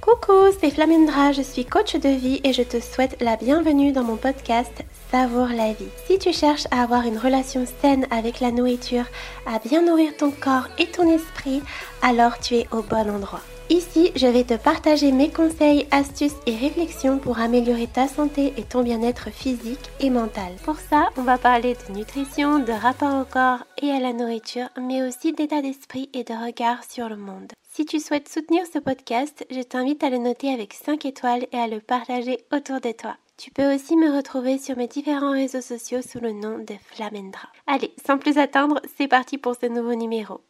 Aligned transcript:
Coucou, 0.00 0.52
c'est 0.60 0.70
Flamendra, 0.70 1.32
je 1.32 1.42
suis 1.42 1.64
coach 1.64 1.94
de 1.96 2.08
vie 2.08 2.40
et 2.44 2.52
je 2.52 2.62
te 2.62 2.80
souhaite 2.80 3.20
la 3.20 3.36
bienvenue 3.36 3.92
dans 3.92 4.04
mon 4.04 4.16
podcast 4.16 4.72
Savoure 5.10 5.48
la 5.48 5.72
vie. 5.72 5.88
Si 6.06 6.18
tu 6.18 6.32
cherches 6.32 6.66
à 6.70 6.82
avoir 6.82 7.06
une 7.06 7.18
relation 7.18 7.64
saine 7.80 8.06
avec 8.10 8.40
la 8.40 8.50
nourriture, 8.50 9.04
à 9.46 9.58
bien 9.58 9.82
nourrir 9.84 10.16
ton 10.16 10.30
corps 10.30 10.68
et 10.78 10.86
ton 10.86 11.10
esprit, 11.10 11.62
alors 12.02 12.38
tu 12.38 12.54
es 12.54 12.66
au 12.72 12.82
bon 12.82 13.10
endroit. 13.10 13.42
Ici, 13.70 14.12
je 14.16 14.26
vais 14.26 14.44
te 14.44 14.54
partager 14.54 15.12
mes 15.12 15.28
conseils, 15.30 15.86
astuces 15.90 16.36
et 16.46 16.56
réflexions 16.56 17.18
pour 17.18 17.38
améliorer 17.38 17.86
ta 17.86 18.08
santé 18.08 18.54
et 18.56 18.62
ton 18.62 18.82
bien-être 18.82 19.30
physique 19.30 19.90
et 20.00 20.08
mental. 20.08 20.54
Pour 20.64 20.76
ça, 20.76 21.10
on 21.18 21.22
va 21.22 21.36
parler 21.36 21.74
de 21.74 21.92
nutrition, 21.92 22.60
de 22.60 22.72
rapport 22.72 23.20
au 23.20 23.24
corps 23.24 23.64
et 23.82 23.90
à 23.90 24.00
la 24.00 24.14
nourriture, 24.14 24.68
mais 24.80 25.06
aussi 25.06 25.34
d'état 25.34 25.60
d'esprit 25.60 26.08
et 26.14 26.24
de 26.24 26.32
regard 26.32 26.82
sur 26.82 27.10
le 27.10 27.18
monde. 27.18 27.52
Si 27.70 27.84
tu 27.84 28.00
souhaites 28.00 28.30
soutenir 28.30 28.62
ce 28.72 28.78
podcast, 28.78 29.44
je 29.50 29.60
t'invite 29.60 30.02
à 30.02 30.08
le 30.08 30.18
noter 30.18 30.50
avec 30.50 30.72
5 30.72 31.04
étoiles 31.04 31.46
et 31.52 31.58
à 31.58 31.68
le 31.68 31.80
partager 31.80 32.38
autour 32.50 32.80
de 32.80 32.92
toi. 32.92 33.16
Tu 33.36 33.50
peux 33.50 33.74
aussi 33.74 33.96
me 33.96 34.16
retrouver 34.16 34.56
sur 34.56 34.78
mes 34.78 34.88
différents 34.88 35.32
réseaux 35.32 35.60
sociaux 35.60 36.00
sous 36.00 36.20
le 36.20 36.32
nom 36.32 36.58
de 36.58 36.74
Flamendra. 36.86 37.48
Allez, 37.66 37.92
sans 38.06 38.16
plus 38.16 38.38
attendre, 38.38 38.80
c'est 38.96 39.08
parti 39.08 39.36
pour 39.36 39.56
ce 39.60 39.66
nouveau 39.66 39.94
numéro. 39.94 40.40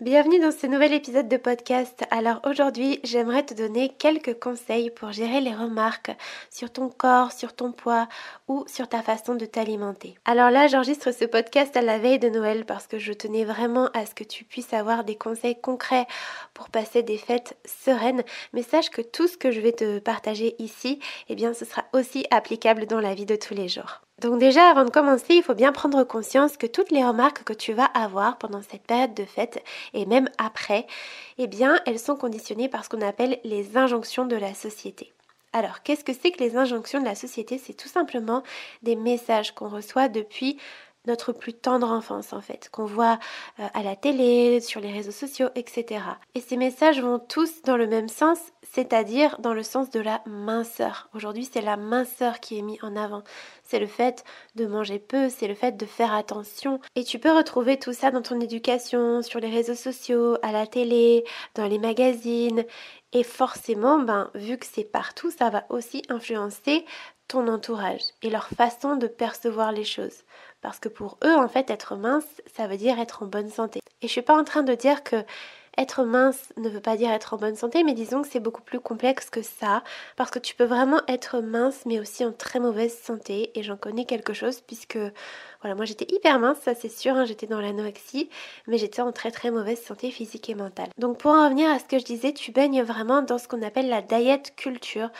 Bienvenue 0.00 0.40
dans 0.40 0.50
ce 0.50 0.66
nouvel 0.66 0.94
épisode 0.94 1.28
de 1.28 1.36
podcast. 1.36 2.04
Alors 2.10 2.40
aujourd'hui, 2.46 3.00
j'aimerais 3.04 3.44
te 3.44 3.52
donner 3.52 3.90
quelques 3.98 4.40
conseils 4.40 4.88
pour 4.88 5.12
gérer 5.12 5.42
les 5.42 5.54
remarques 5.54 6.12
sur 6.48 6.72
ton 6.72 6.88
corps, 6.88 7.32
sur 7.32 7.52
ton 7.52 7.70
poids 7.70 8.08
ou 8.48 8.64
sur 8.66 8.88
ta 8.88 9.02
façon 9.02 9.34
de 9.34 9.44
t'alimenter. 9.44 10.14
Alors 10.24 10.50
là, 10.50 10.68
j'enregistre 10.68 11.12
ce 11.12 11.26
podcast 11.26 11.76
à 11.76 11.82
la 11.82 11.98
veille 11.98 12.18
de 12.18 12.30
Noël 12.30 12.64
parce 12.64 12.86
que 12.86 12.98
je 12.98 13.12
tenais 13.12 13.44
vraiment 13.44 13.90
à 13.92 14.06
ce 14.06 14.14
que 14.14 14.24
tu 14.24 14.44
puisses 14.44 14.72
avoir 14.72 15.04
des 15.04 15.16
conseils 15.16 15.60
concrets 15.60 16.06
pour 16.54 16.70
passer 16.70 17.02
des 17.02 17.18
fêtes 17.18 17.58
sereines. 17.66 18.22
Mais 18.54 18.62
sache 18.62 18.88
que 18.88 19.02
tout 19.02 19.28
ce 19.28 19.36
que 19.36 19.50
je 19.50 19.60
vais 19.60 19.72
te 19.72 19.98
partager 19.98 20.54
ici, 20.58 20.98
eh 21.28 21.34
bien, 21.34 21.52
ce 21.52 21.66
sera 21.66 21.84
aussi 21.92 22.24
applicable 22.30 22.86
dans 22.86 23.00
la 23.00 23.12
vie 23.12 23.26
de 23.26 23.36
tous 23.36 23.52
les 23.52 23.68
jours. 23.68 24.00
Donc 24.20 24.38
déjà, 24.38 24.68
avant 24.68 24.84
de 24.84 24.90
commencer, 24.90 25.34
il 25.34 25.42
faut 25.42 25.54
bien 25.54 25.72
prendre 25.72 26.04
conscience 26.04 26.58
que 26.58 26.66
toutes 26.66 26.90
les 26.90 27.02
remarques 27.02 27.42
que 27.42 27.54
tu 27.54 27.72
vas 27.72 27.86
avoir 27.86 28.36
pendant 28.36 28.60
cette 28.60 28.82
période 28.82 29.14
de 29.14 29.24
fête 29.24 29.64
et 29.94 30.04
même 30.04 30.28
après, 30.36 30.86
eh 31.38 31.46
bien, 31.46 31.80
elles 31.86 31.98
sont 31.98 32.16
conditionnées 32.16 32.68
par 32.68 32.84
ce 32.84 32.90
qu'on 32.90 33.00
appelle 33.00 33.38
les 33.44 33.78
injonctions 33.78 34.26
de 34.26 34.36
la 34.36 34.52
société. 34.52 35.14
Alors, 35.54 35.82
qu'est-ce 35.82 36.04
que 36.04 36.12
c'est 36.12 36.32
que 36.32 36.44
les 36.44 36.56
injonctions 36.56 37.00
de 37.00 37.06
la 37.06 37.14
société? 37.14 37.56
C'est 37.58 37.72
tout 37.72 37.88
simplement 37.88 38.42
des 38.82 38.94
messages 38.94 39.52
qu'on 39.52 39.68
reçoit 39.68 40.08
depuis 40.08 40.58
notre 41.06 41.32
plus 41.32 41.54
tendre 41.54 41.90
enfance 41.90 42.32
en 42.32 42.40
fait, 42.40 42.68
qu'on 42.70 42.84
voit 42.84 43.18
euh, 43.58 43.66
à 43.74 43.82
la 43.82 43.96
télé, 43.96 44.60
sur 44.60 44.80
les 44.80 44.92
réseaux 44.92 45.10
sociaux, 45.10 45.48
etc. 45.54 46.02
Et 46.34 46.40
ces 46.40 46.56
messages 46.56 47.00
vont 47.00 47.18
tous 47.18 47.62
dans 47.62 47.76
le 47.76 47.86
même 47.86 48.08
sens, 48.08 48.38
c'est-à-dire 48.62 49.38
dans 49.40 49.54
le 49.54 49.62
sens 49.62 49.90
de 49.90 50.00
la 50.00 50.22
minceur. 50.26 51.08
Aujourd'hui, 51.14 51.48
c'est 51.50 51.60
la 51.60 51.76
minceur 51.76 52.40
qui 52.40 52.58
est 52.58 52.62
mise 52.62 52.78
en 52.82 52.96
avant. 52.96 53.22
C'est 53.64 53.78
le 53.78 53.86
fait 53.86 54.24
de 54.56 54.66
manger 54.66 54.98
peu, 54.98 55.28
c'est 55.28 55.48
le 55.48 55.54
fait 55.54 55.76
de 55.76 55.86
faire 55.86 56.12
attention. 56.12 56.80
Et 56.96 57.04
tu 57.04 57.18
peux 57.18 57.32
retrouver 57.32 57.78
tout 57.78 57.92
ça 57.92 58.10
dans 58.10 58.22
ton 58.22 58.40
éducation, 58.40 59.22
sur 59.22 59.40
les 59.40 59.50
réseaux 59.50 59.74
sociaux, 59.74 60.36
à 60.42 60.52
la 60.52 60.66
télé, 60.66 61.24
dans 61.54 61.66
les 61.66 61.78
magazines. 61.78 62.64
Et 63.12 63.22
forcément, 63.24 63.98
ben, 63.98 64.30
vu 64.34 64.58
que 64.58 64.66
c'est 64.66 64.84
partout, 64.84 65.30
ça 65.30 65.50
va 65.50 65.64
aussi 65.68 66.02
influencer 66.08 66.84
ton 67.30 67.46
entourage 67.46 68.02
et 68.22 68.30
leur 68.30 68.48
façon 68.48 68.96
de 68.96 69.06
percevoir 69.06 69.70
les 69.70 69.84
choses. 69.84 70.24
Parce 70.62 70.80
que 70.80 70.88
pour 70.88 71.16
eux, 71.24 71.36
en 71.36 71.48
fait, 71.48 71.70
être 71.70 71.94
mince, 71.94 72.24
ça 72.54 72.66
veut 72.66 72.76
dire 72.76 72.98
être 72.98 73.22
en 73.22 73.26
bonne 73.26 73.50
santé. 73.50 73.80
Et 74.02 74.08
je 74.08 74.12
suis 74.12 74.20
pas 74.20 74.36
en 74.36 74.42
train 74.42 74.64
de 74.64 74.74
dire 74.74 75.04
que 75.04 75.24
être 75.80 76.04
mince 76.04 76.52
ne 76.58 76.68
veut 76.68 76.80
pas 76.80 76.96
dire 76.96 77.10
être 77.10 77.34
en 77.34 77.38
bonne 77.38 77.56
santé, 77.56 77.82
mais 77.84 77.94
disons 77.94 78.20
que 78.20 78.28
c'est 78.28 78.40
beaucoup 78.40 78.60
plus 78.60 78.80
complexe 78.80 79.30
que 79.30 79.40
ça, 79.40 79.82
parce 80.16 80.30
que 80.30 80.38
tu 80.38 80.54
peux 80.54 80.64
vraiment 80.64 81.00
être 81.08 81.40
mince, 81.40 81.82
mais 81.86 81.98
aussi 81.98 82.24
en 82.24 82.32
très 82.32 82.60
mauvaise 82.60 82.96
santé, 82.96 83.50
et 83.58 83.62
j'en 83.62 83.76
connais 83.76 84.04
quelque 84.04 84.34
chose, 84.34 84.60
puisque, 84.60 84.98
voilà, 85.62 85.74
moi 85.74 85.86
j'étais 85.86 86.06
hyper 86.14 86.38
mince, 86.38 86.58
ça 86.60 86.74
c'est 86.74 86.90
sûr, 86.90 87.14
hein, 87.16 87.24
j'étais 87.24 87.46
dans 87.46 87.60
l'anorexie, 87.60 88.28
mais 88.66 88.76
j'étais 88.76 89.00
en 89.00 89.10
très 89.12 89.30
très 89.30 89.50
mauvaise 89.50 89.80
santé 89.80 90.10
physique 90.10 90.50
et 90.50 90.54
mentale. 90.54 90.88
Donc 90.98 91.18
pour 91.18 91.30
en 91.30 91.44
revenir 91.44 91.70
à 91.70 91.78
ce 91.78 91.84
que 91.84 91.98
je 91.98 92.04
disais, 92.04 92.32
tu 92.32 92.52
baignes 92.52 92.82
vraiment 92.82 93.22
dans 93.22 93.38
ce 93.38 93.48
qu'on 93.48 93.62
appelle 93.62 93.88
la 93.88 94.02
diet 94.02 94.54
culture, 94.56 95.10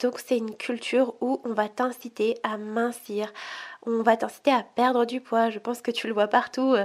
donc 0.00 0.20
c'est 0.24 0.38
une 0.38 0.54
culture 0.56 1.14
où 1.20 1.40
on 1.44 1.54
va 1.54 1.68
t'inciter 1.68 2.38
à 2.44 2.56
mincir, 2.56 3.32
on 3.86 4.02
va 4.02 4.16
t'inciter 4.16 4.52
à 4.52 4.62
perdre 4.62 5.04
du 5.04 5.20
poids, 5.20 5.50
je 5.50 5.58
pense 5.58 5.82
que 5.82 5.90
tu 5.90 6.06
le 6.06 6.14
vois 6.14 6.28
partout 6.28 6.74
euh, 6.74 6.84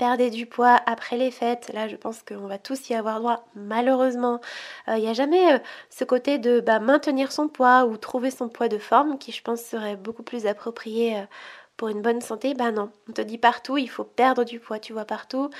perdez 0.00 0.30
du 0.30 0.46
poids 0.46 0.80
après 0.86 1.18
les 1.18 1.30
fêtes. 1.30 1.70
Là, 1.74 1.86
je 1.86 1.94
pense 1.94 2.22
qu'on 2.22 2.46
va 2.46 2.56
tous 2.56 2.88
y 2.88 2.94
avoir 2.94 3.20
droit, 3.20 3.46
malheureusement. 3.54 4.40
Il 4.86 4.94
euh, 4.94 4.98
n'y 4.98 5.08
a 5.08 5.12
jamais 5.12 5.52
euh, 5.52 5.58
ce 5.90 6.04
côté 6.04 6.38
de 6.38 6.60
bah, 6.60 6.80
maintenir 6.80 7.30
son 7.32 7.48
poids 7.48 7.84
ou 7.84 7.98
trouver 7.98 8.30
son 8.30 8.48
poids 8.48 8.68
de 8.68 8.78
forme 8.78 9.18
qui, 9.18 9.30
je 9.30 9.42
pense, 9.42 9.60
serait 9.60 9.96
beaucoup 9.96 10.22
plus 10.22 10.46
approprié 10.46 11.18
euh, 11.18 11.24
pour 11.76 11.88
une 11.88 12.00
bonne 12.00 12.22
santé. 12.22 12.54
Bah 12.54 12.72
non, 12.72 12.90
on 13.10 13.12
te 13.12 13.20
dit 13.20 13.36
partout, 13.36 13.76
il 13.76 13.90
faut 13.90 14.04
perdre 14.04 14.44
du 14.44 14.58
poids. 14.58 14.78
Tu 14.78 14.94
vois 14.94 15.04
partout 15.04 15.50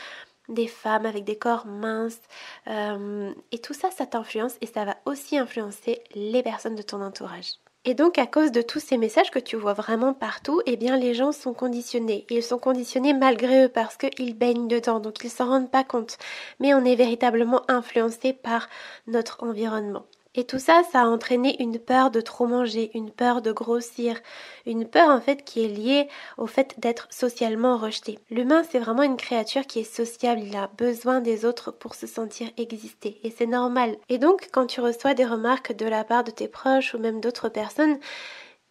des 0.48 0.68
femmes 0.68 1.04
avec 1.06 1.24
des 1.24 1.36
corps 1.36 1.66
minces. 1.66 2.20
et 2.66 3.58
tout 3.58 3.74
ça, 3.74 3.90
ça 3.90 4.06
t'influence 4.06 4.56
et 4.62 4.66
ça 4.66 4.84
va 4.84 4.96
aussi 5.04 5.38
influencer 5.38 6.02
les 6.14 6.42
personnes 6.42 6.76
de 6.76 6.82
ton 6.82 7.02
entourage. 7.02 7.54
Et 7.84 7.92
donc 7.94 8.18
à 8.18 8.26
cause 8.26 8.52
de 8.52 8.62
tous 8.62 8.80
ces 8.80 8.96
messages 8.96 9.30
que 9.30 9.38
tu 9.38 9.54
vois 9.56 9.74
vraiment 9.74 10.14
partout, 10.14 10.62
eh 10.66 10.76
bien 10.78 10.96
les 10.96 11.12
gens 11.14 11.30
sont 11.32 11.52
conditionnés. 11.54 12.24
Ils 12.30 12.42
sont 12.42 12.58
conditionnés 12.58 13.12
malgré 13.14 13.64
eux 13.64 13.68
parce 13.68 13.96
qu'ils 13.98 14.34
baignent 14.36 14.66
dedans, 14.68 14.98
donc 15.00 15.18
ils 15.24 15.30
s'en 15.30 15.46
rendent 15.48 15.70
pas 15.70 15.84
compte. 15.84 16.16
Mais 16.58 16.72
on 16.74 16.84
est 16.86 16.96
véritablement 16.96 17.62
influencé 17.70 18.32
par 18.32 18.68
notre 19.06 19.42
environnement. 19.44 20.06
Et 20.36 20.44
tout 20.44 20.60
ça, 20.60 20.82
ça 20.92 21.02
a 21.02 21.06
entraîné 21.06 21.60
une 21.60 21.80
peur 21.80 22.12
de 22.12 22.20
trop 22.20 22.46
manger, 22.46 22.92
une 22.94 23.10
peur 23.10 23.42
de 23.42 23.50
grossir, 23.50 24.20
une 24.64 24.86
peur 24.86 25.08
en 25.08 25.20
fait 25.20 25.44
qui 25.44 25.64
est 25.64 25.68
liée 25.68 26.08
au 26.38 26.46
fait 26.46 26.78
d'être 26.78 27.08
socialement 27.10 27.76
rejeté. 27.76 28.18
L'humain, 28.30 28.62
c'est 28.62 28.78
vraiment 28.78 29.02
une 29.02 29.16
créature 29.16 29.66
qui 29.66 29.80
est 29.80 29.84
sociable, 29.84 30.42
il 30.44 30.56
a 30.56 30.68
besoin 30.78 31.20
des 31.20 31.44
autres 31.44 31.72
pour 31.72 31.96
se 31.96 32.06
sentir 32.06 32.48
exister 32.56 33.18
et 33.24 33.30
c'est 33.30 33.46
normal. 33.46 33.96
Et 34.08 34.18
donc, 34.18 34.48
quand 34.52 34.66
tu 34.66 34.80
reçois 34.80 35.14
des 35.14 35.26
remarques 35.26 35.74
de 35.74 35.86
la 35.86 36.04
part 36.04 36.22
de 36.22 36.30
tes 36.30 36.48
proches 36.48 36.94
ou 36.94 36.98
même 36.98 37.20
d'autres 37.20 37.48
personnes, 37.48 37.98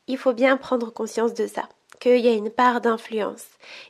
il 0.07 0.17
faut 0.17 0.33
bien 0.33 0.55
prendre 0.57 0.91
conscience 0.91 1.33
de 1.33 1.47
ça 1.47 1.67
qu'il 1.99 2.19
y 2.19 2.29
a 2.29 2.33
une 2.33 2.49
part 2.51 2.79
d'influence. 2.79 3.45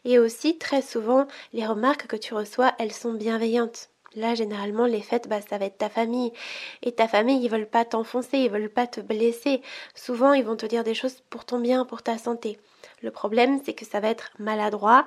Et 0.06 0.18
aussi, 0.18 0.58
très 0.58 0.82
souvent, 0.82 1.28
les 1.54 1.68
remarques 1.68 2.08
que 2.08 2.16
tu 2.16 2.34
reçois, 2.34 2.74
elles 2.80 2.92
sont 2.92 3.14
bienveillantes. 3.14 3.90
Là, 4.16 4.34
généralement, 4.34 4.86
les 4.86 5.02
fêtes, 5.02 5.28
bah, 5.28 5.40
ça 5.42 5.58
va 5.58 5.66
être 5.66 5.78
ta 5.78 5.90
famille. 5.90 6.34
Et 6.82 6.92
ta 6.92 7.08
famille, 7.08 7.44
ils 7.44 7.50
veulent 7.50 7.70
pas 7.70 7.86
t'enfoncer, 7.86 8.40
ils 8.40 8.50
veulent 8.50 8.70
pas 8.70 8.88
te 8.88 9.02
blesser. 9.02 9.62
Souvent, 9.94 10.34
ils 10.34 10.44
vont 10.44 10.56
te 10.56 10.66
dire 10.66 10.84
des 10.84 10.96
choses 10.96 11.22
pour 11.30 11.46
ton 11.46 11.60
bien, 11.60 11.86
pour 11.86 12.02
ta 12.02 12.18
santé. 12.18 12.58
Le 13.02 13.12
problème, 13.12 13.60
c'est 13.64 13.74
que 13.74 13.86
ça 13.86 14.00
va 14.00 14.10
être 14.10 14.32
maladroit. 14.40 15.06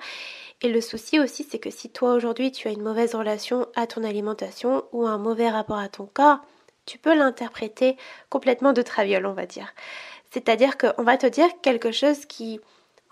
Et 0.62 0.68
le 0.68 0.80
souci 0.80 1.18
aussi, 1.18 1.44
c'est 1.48 1.58
que 1.58 1.70
si 1.70 1.90
toi, 1.90 2.14
aujourd'hui, 2.14 2.52
tu 2.52 2.68
as 2.68 2.72
une 2.72 2.82
mauvaise 2.82 3.14
relation 3.14 3.66
à 3.74 3.86
ton 3.86 4.04
alimentation 4.04 4.84
ou 4.92 5.06
un 5.06 5.18
mauvais 5.18 5.50
rapport 5.50 5.78
à 5.78 5.88
ton 5.88 6.06
corps, 6.06 6.38
tu 6.86 6.98
peux 6.98 7.14
l'interpréter 7.14 7.96
complètement 8.28 8.72
de 8.72 8.82
traviole, 8.82 9.26
on 9.26 9.34
va 9.34 9.46
dire. 9.46 9.72
C'est-à-dire 10.30 10.78
qu'on 10.78 11.02
va 11.02 11.16
te 11.16 11.26
dire 11.26 11.48
quelque 11.62 11.92
chose 11.92 12.24
qui 12.26 12.60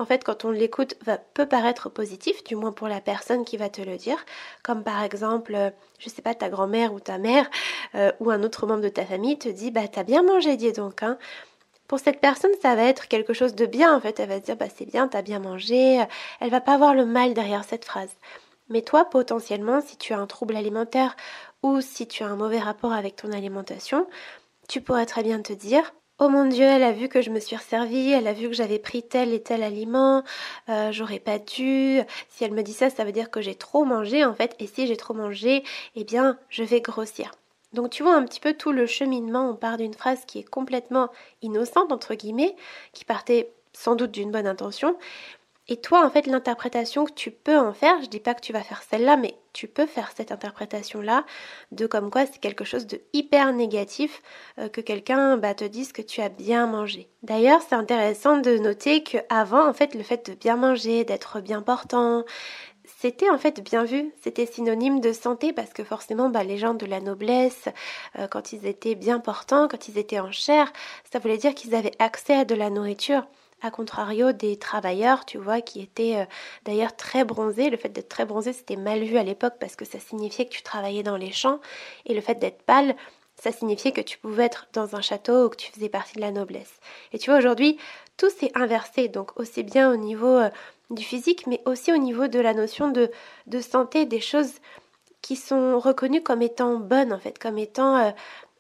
en 0.01 0.07
fait, 0.07 0.25
quand 0.25 0.47
on 0.47 0.51
l'écoute, 0.51 0.95
va, 1.05 1.19
peut 1.19 1.45
paraître 1.45 1.91
positif, 1.91 2.43
du 2.45 2.57
moins 2.57 2.73
pour 2.73 2.89
la 2.89 3.03
personne 3.03 3.45
qui 3.45 3.59
va 3.59 3.69
te 3.69 3.83
le 3.83 3.99
dire, 3.99 4.17
comme 4.63 4.83
par 4.83 5.03
exemple, 5.03 5.55
euh, 5.55 5.71
je 5.99 6.09
sais 6.09 6.23
pas, 6.23 6.35
ta 6.35 6.49
grand-mère 6.49 6.95
ou 6.95 7.01
ta 7.01 7.19
mère 7.19 7.51
euh, 7.95 8.11
ou 8.19 8.31
un 8.31 8.43
autre 8.43 8.67
membre 8.67 8.81
de 8.81 8.89
ta 8.89 9.05
famille 9.05 9.39
te 9.39 9.51
dit, 9.51 9.71
bah 9.71 9.89
t'as 9.89 10.03
bien 10.03 10.23
mangé, 10.23 10.57
dis 10.57 10.73
donc. 10.73 11.03
Hein. 11.03 11.19
Pour 11.87 11.99
cette 11.99 12.21
personne, 12.21 12.53
ça 12.63 12.75
va 12.77 12.85
être 12.85 13.09
quelque 13.09 13.35
chose 13.35 13.55
de 13.55 13.67
bien, 13.67 13.95
en 13.95 14.01
fait. 14.01 14.19
Elle 14.21 14.31
va 14.31 14.37
se 14.37 14.45
dire, 14.45 14.57
bah 14.57 14.69
c'est 14.75 14.87
bien, 14.87 15.07
t'as 15.07 15.21
bien 15.21 15.39
mangé. 15.39 16.03
Elle 16.41 16.51
va 16.51 16.63
pas 16.63 16.79
voir 16.79 16.95
le 16.95 17.05
mal 17.05 17.35
derrière 17.35 17.65
cette 17.65 17.85
phrase. 17.85 18.11
Mais 18.71 18.81
toi, 18.81 19.05
potentiellement, 19.05 19.83
si 19.83 19.99
tu 19.99 20.15
as 20.15 20.19
un 20.19 20.27
trouble 20.27 20.57
alimentaire 20.57 21.15
ou 21.63 21.83
si 21.83 22.07
tu 22.07 22.23
as 22.23 22.27
un 22.29 22.37
mauvais 22.37 22.61
rapport 22.61 22.95
avec 22.95 23.17
ton 23.17 23.33
alimentation, 23.33 24.07
tu 24.67 24.81
pourrais 24.81 25.05
très 25.05 25.23
bien 25.23 25.43
te 25.43 25.53
dire, 25.53 25.93
Oh 26.23 26.29
mon 26.29 26.45
Dieu, 26.45 26.65
elle 26.65 26.83
a 26.83 26.93
vu 26.93 27.09
que 27.09 27.23
je 27.23 27.31
me 27.31 27.41
suis 27.41 27.57
resservie, 27.57 28.11
elle 28.13 28.27
a 28.27 28.35
vu 28.35 28.49
que 28.49 28.53
j'avais 28.55 28.79
pris 28.79 29.03
tel 29.03 29.33
et 29.33 29.43
tel 29.43 29.63
aliment, 29.63 30.23
euh, 30.69 30.93
j'aurais 30.93 31.19
pas 31.19 31.39
dû. 31.39 31.99
Si 32.29 32.45
elle 32.45 32.53
me 32.53 32.63
dit 32.63 32.75
ça, 32.75 32.91
ça 32.91 33.05
veut 33.05 33.13
dire 33.13 33.31
que 33.31 33.41
j'ai 33.41 33.55
trop 33.55 33.87
mangé 33.87 34.23
en 34.23 34.35
fait, 34.35 34.55
et 34.59 34.67
si 34.67 34.87
j'ai 34.87 34.99
trop 34.99 35.15
mangé, 35.15 35.65
eh 35.97 36.05
bien, 36.05 36.39
je 36.51 36.63
vais 36.63 36.83
grossir. 36.83 37.33
Donc 37.73 37.89
tu 37.89 38.03
vois 38.03 38.15
un 38.15 38.25
petit 38.25 38.39
peu 38.39 38.53
tout 38.53 38.71
le 38.71 38.85
cheminement, 38.85 39.49
on 39.49 39.55
part 39.55 39.79
d'une 39.79 39.95
phrase 39.95 40.27
qui 40.27 40.41
est 40.41 40.43
complètement 40.43 41.09
innocente, 41.41 41.91
entre 41.91 42.15
guillemets, 42.15 42.55
qui 42.93 43.07
partait 43.07 43.51
sans 43.73 43.95
doute 43.95 44.11
d'une 44.11 44.31
bonne 44.31 44.47
intention, 44.47 44.99
et 45.69 45.77
toi, 45.81 46.05
en 46.05 46.11
fait, 46.11 46.27
l'interprétation 46.27 47.05
que 47.05 47.13
tu 47.13 47.31
peux 47.31 47.57
en 47.57 47.73
faire, 47.73 48.03
je 48.03 48.09
dis 48.09 48.19
pas 48.19 48.35
que 48.35 48.41
tu 48.41 48.53
vas 48.53 48.63
faire 48.63 48.83
celle-là, 48.83 49.17
mais 49.17 49.37
tu 49.53 49.69
peux 49.69 49.87
faire 49.87 50.11
cette 50.17 50.33
interprétation-là 50.33 51.25
de 51.71 51.87
comme 51.87 52.11
quoi 52.11 52.27
c'est 52.27 52.41
quelque 52.41 52.65
chose 52.65 52.87
de 52.87 53.01
hyper 53.13 53.53
négatif 53.53 54.23
euh, 54.59 54.69
que 54.69 54.81
quelqu'un 54.81 55.37
bah, 55.37 55.55
te 55.55 55.65
dise 55.65 55.93
que 55.93 56.03
tu 56.03 56.21
as 56.23 56.29
bien 56.29 56.67
mangé. 56.67 57.09
D'ailleurs, 57.23 57.61
c'est 57.69 57.75
intéressant 57.75 58.39
de 58.39 58.59
noter 58.59 59.05
que 59.05 59.19
avant, 59.29 59.67
en 59.69 59.73
fait, 59.73 59.95
le 59.95 60.03
fait 60.03 60.31
de 60.31 60.35
bien 60.35 60.57
manger, 60.57 61.05
d'être 61.05 61.41
bien 61.41 61.63
portant, 61.63 62.25
c'était 62.99 63.31
en 63.31 63.39
fait 63.39 63.61
bien 63.63 63.85
vu, 63.85 64.13
c'était 64.23 64.47
synonyme 64.47 65.01
de 65.01 65.13
santé 65.13 65.53
parce 65.53 65.73
que 65.73 65.85
forcément 65.85 66.29
bah, 66.31 66.45
les 66.45 66.59
gens 66.59 66.75
de 66.75 66.87
la 66.87 67.01
noblesse, 67.01 67.69
euh, 68.19 68.27
quand 68.27 68.53
ils 68.53 68.67
étaient 68.67 68.95
bien 68.95 69.21
portants, 69.21 69.69
quand 69.69 69.89
ils 69.89 69.99
étaient 69.99 70.21
en 70.21 70.33
chair, 70.33 70.73
ça 71.13 71.19
voulait 71.19 71.39
dire 71.39 71.55
qu'ils 71.55 71.75
avaient 71.75 71.95
accès 71.99 72.35
à 72.35 72.45
de 72.45 72.55
la 72.55 72.71
nourriture. 72.71 73.25
A 73.63 73.71
contrario 73.71 74.33
des 74.33 74.59
travailleurs, 74.59 75.25
tu 75.27 75.39
vois, 75.39 75.61
qui 75.61 75.81
étaient 75.81 76.17
euh, 76.17 76.25
d'ailleurs 76.65 76.97
très 76.97 77.25
bronzés. 77.25 77.71
Le 77.71 77.77
fait 77.77 77.91
d'être 77.91 78.09
très 78.09 78.25
bronzé, 78.25 78.53
c'était 78.53 78.77
mal 78.77 79.03
vu 79.03 79.19
à 79.19 79.23
l'époque 79.23 79.55
parce 79.61 79.77
que 79.77 79.85
ça 79.85 80.01
signifiait 80.01 80.47
que 80.47 80.53
tu 80.53 80.63
travaillais 80.63 81.03
dans 81.03 81.17
les 81.17 81.33
champs. 81.33 81.61
Et 82.07 82.15
le 82.15 82.21
fait 82.21 82.37
d'être 82.37 82.63
pâle, 82.63 82.97
ça 83.37 83.53
signifiait 83.53 83.93
que 83.93 84.01
tu 84.01 84.19
pouvais 84.19 84.45
être 84.45 84.69
dans 84.73 84.97
un 84.97 85.01
château 85.01 85.47
ou 85.47 85.49
que 85.49 85.57
tu 85.57 85.73
faisais 85.73 85.89
partie 85.89 86.15
de 86.15 86.21
la 86.21 86.31
noblesse. 86.31 86.81
Et 87.13 87.19
tu 87.19 87.31
vois, 87.31 87.39
aujourd'hui, 87.39 87.79
tout 88.17 88.31
s'est 88.31 88.53
inversé. 88.55 89.09
Donc 89.09 89.39
aussi 89.39 89.63
bien 89.63 89.93
au 89.93 89.97
niveau 89.97 90.37
euh, 90.37 90.51
du 90.91 91.05
physique, 91.05 91.47
mais 91.47 91.61
aussi 91.65 91.93
au 91.93 91.97
niveau 91.97 92.29
de 92.29 92.41
la 92.41 92.55
notion 92.55 92.91
de, 92.91 93.11
de 93.47 93.61
santé, 93.61 94.07
des 94.07 94.21
choses 94.21 94.55
qui 95.23 95.37
sont 95.37 95.79
reconnues 95.79 96.23
comme 96.23 96.43
étant 96.43 96.77
bonnes, 96.77 97.13
en 97.13 97.19
fait, 97.19 97.39
comme 97.39 97.59
étant 97.59 97.97
euh, 97.97 98.11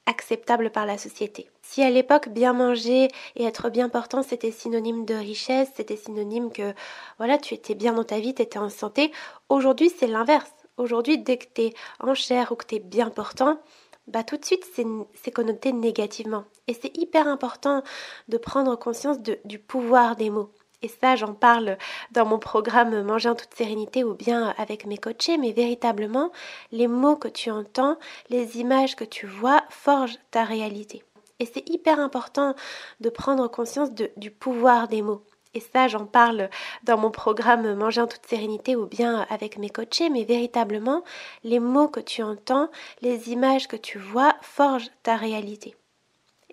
acceptables 0.06 0.70
par 0.70 0.86
la 0.86 0.98
société. 0.98 1.48
Si 1.70 1.84
à 1.84 1.90
l'époque 1.90 2.30
bien 2.30 2.52
manger 2.52 3.06
et 3.36 3.44
être 3.44 3.70
bien 3.70 3.88
portant 3.88 4.24
c'était 4.24 4.50
synonyme 4.50 5.04
de 5.04 5.14
richesse, 5.14 5.68
c'était 5.76 5.94
synonyme 5.94 6.50
que 6.50 6.74
voilà, 7.18 7.38
tu 7.38 7.54
étais 7.54 7.76
bien 7.76 7.92
dans 7.92 8.02
ta 8.02 8.18
vie, 8.18 8.34
tu 8.34 8.42
étais 8.42 8.58
en 8.58 8.70
santé, 8.70 9.12
aujourd'hui 9.48 9.88
c'est 9.88 10.08
l'inverse. 10.08 10.52
Aujourd'hui, 10.78 11.18
dès 11.18 11.36
que 11.36 11.46
tu 11.54 11.62
es 11.62 11.74
en 12.00 12.12
chair 12.14 12.50
ou 12.50 12.56
que 12.56 12.66
tu 12.66 12.74
es 12.74 12.78
bien 12.80 13.08
portant, 13.08 13.60
bah 14.08 14.24
tout 14.24 14.36
de 14.36 14.44
suite 14.44 14.66
c'est 15.14 15.30
connoté 15.30 15.72
négativement. 15.72 16.42
Et 16.66 16.74
c'est 16.74 16.96
hyper 16.96 17.28
important 17.28 17.84
de 18.26 18.36
prendre 18.36 18.74
conscience 18.74 19.18
du 19.20 19.60
pouvoir 19.60 20.16
des 20.16 20.28
mots. 20.30 20.50
Et 20.82 20.88
ça, 20.88 21.14
j'en 21.14 21.34
parle 21.34 21.78
dans 22.10 22.26
mon 22.26 22.40
programme 22.40 23.00
Manger 23.02 23.28
en 23.28 23.34
toute 23.36 23.54
sérénité 23.54 24.02
ou 24.02 24.14
bien 24.14 24.54
avec 24.58 24.86
mes 24.86 24.98
coachés, 24.98 25.38
mais 25.38 25.52
véritablement, 25.52 26.32
les 26.72 26.88
mots 26.88 27.16
que 27.16 27.28
tu 27.28 27.52
entends, 27.52 27.96
les 28.28 28.58
images 28.58 28.96
que 28.96 29.04
tu 29.04 29.28
vois 29.28 29.62
forgent 29.68 30.18
ta 30.32 30.42
réalité. 30.42 31.04
Et 31.40 31.46
c'est 31.46 31.68
hyper 31.68 31.98
important 31.98 32.54
de 33.00 33.10
prendre 33.10 33.48
conscience 33.48 33.90
du 34.16 34.30
pouvoir 34.30 34.86
des 34.86 35.02
mots. 35.02 35.24
Et 35.54 35.60
ça, 35.60 35.88
j'en 35.88 36.06
parle 36.06 36.48
dans 36.84 36.96
mon 36.96 37.10
programme 37.10 37.74
Manger 37.74 38.02
en 38.02 38.06
toute 38.06 38.26
sérénité 38.26 38.76
ou 38.76 38.86
bien 38.86 39.26
avec 39.30 39.58
mes 39.58 39.70
coachés, 39.70 40.08
mais 40.08 40.22
véritablement, 40.22 41.02
les 41.42 41.58
mots 41.58 41.88
que 41.88 41.98
tu 41.98 42.22
entends, 42.22 42.68
les 43.00 43.30
images 43.30 43.66
que 43.66 43.76
tu 43.76 43.98
vois 43.98 44.36
forgent 44.42 44.90
ta 45.02 45.16
réalité. 45.16 45.74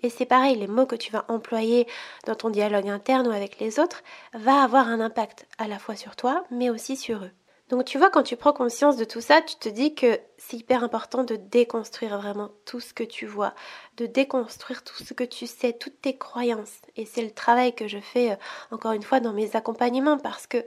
Et 0.02 0.10
c'est 0.10 0.26
pareil, 0.26 0.56
les 0.56 0.66
mots 0.66 0.86
que 0.86 0.96
tu 0.96 1.12
vas 1.12 1.24
employer 1.28 1.86
dans 2.26 2.34
ton 2.34 2.50
dialogue 2.50 2.88
interne 2.88 3.28
ou 3.28 3.32
avec 3.32 3.60
les 3.60 3.78
autres 3.78 4.02
va 4.32 4.62
avoir 4.62 4.88
un 4.88 5.00
impact 5.00 5.46
à 5.58 5.68
la 5.68 5.78
fois 5.78 5.96
sur 5.96 6.16
toi, 6.16 6.44
mais 6.50 6.70
aussi 6.70 6.96
sur 6.96 7.22
eux. 7.24 7.32
Donc 7.68 7.84
tu 7.84 7.98
vois, 7.98 8.10
quand 8.10 8.22
tu 8.22 8.36
prends 8.36 8.54
conscience 8.54 8.96
de 8.96 9.04
tout 9.04 9.20
ça, 9.20 9.42
tu 9.42 9.56
te 9.56 9.68
dis 9.68 9.94
que 9.94 10.18
c'est 10.38 10.56
hyper 10.56 10.82
important 10.82 11.22
de 11.22 11.36
déconstruire 11.36 12.18
vraiment 12.18 12.50
tout 12.64 12.80
ce 12.80 12.94
que 12.94 13.04
tu 13.04 13.26
vois, 13.26 13.54
de 13.98 14.06
déconstruire 14.06 14.82
tout 14.84 15.02
ce 15.02 15.12
que 15.12 15.24
tu 15.24 15.46
sais, 15.46 15.74
toutes 15.74 16.00
tes 16.00 16.16
croyances. 16.16 16.80
Et 16.96 17.04
c'est 17.04 17.22
le 17.22 17.30
travail 17.30 17.74
que 17.74 17.86
je 17.86 17.98
fais, 17.98 18.32
euh, 18.32 18.36
encore 18.70 18.92
une 18.92 19.02
fois, 19.02 19.20
dans 19.20 19.34
mes 19.34 19.54
accompagnements, 19.54 20.18
parce 20.18 20.46
que 20.46 20.64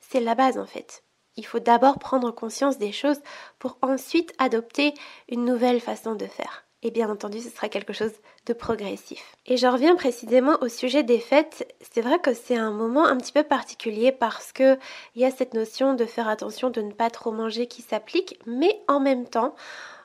c'est 0.00 0.20
la 0.20 0.34
base 0.34 0.58
en 0.58 0.66
fait. 0.66 1.04
Il 1.36 1.46
faut 1.46 1.60
d'abord 1.60 1.98
prendre 1.98 2.30
conscience 2.30 2.76
des 2.76 2.92
choses 2.92 3.20
pour 3.58 3.78
ensuite 3.80 4.34
adopter 4.38 4.92
une 5.28 5.46
nouvelle 5.46 5.80
façon 5.80 6.14
de 6.14 6.26
faire 6.26 6.66
et 6.82 6.90
bien 6.90 7.08
entendu 7.10 7.40
ce 7.40 7.50
sera 7.50 7.68
quelque 7.68 7.92
chose 7.92 8.12
de 8.46 8.52
progressif. 8.52 9.36
Et 9.46 9.56
je 9.56 9.66
reviens 9.66 9.94
précisément 9.96 10.56
au 10.60 10.68
sujet 10.68 11.02
des 11.02 11.18
fêtes. 11.18 11.72
C'est 11.92 12.02
vrai 12.02 12.18
que 12.18 12.34
c'est 12.34 12.56
un 12.56 12.70
moment 12.70 13.06
un 13.06 13.16
petit 13.16 13.32
peu 13.32 13.42
particulier 13.42 14.12
parce 14.12 14.52
que 14.52 14.78
il 15.14 15.22
y 15.22 15.24
a 15.24 15.30
cette 15.30 15.54
notion 15.54 15.94
de 15.94 16.04
faire 16.04 16.28
attention 16.28 16.70
de 16.70 16.80
ne 16.80 16.92
pas 16.92 17.10
trop 17.10 17.32
manger 17.32 17.66
qui 17.66 17.82
s'applique, 17.82 18.38
mais 18.46 18.80
en 18.88 19.00
même 19.00 19.26
temps, 19.26 19.54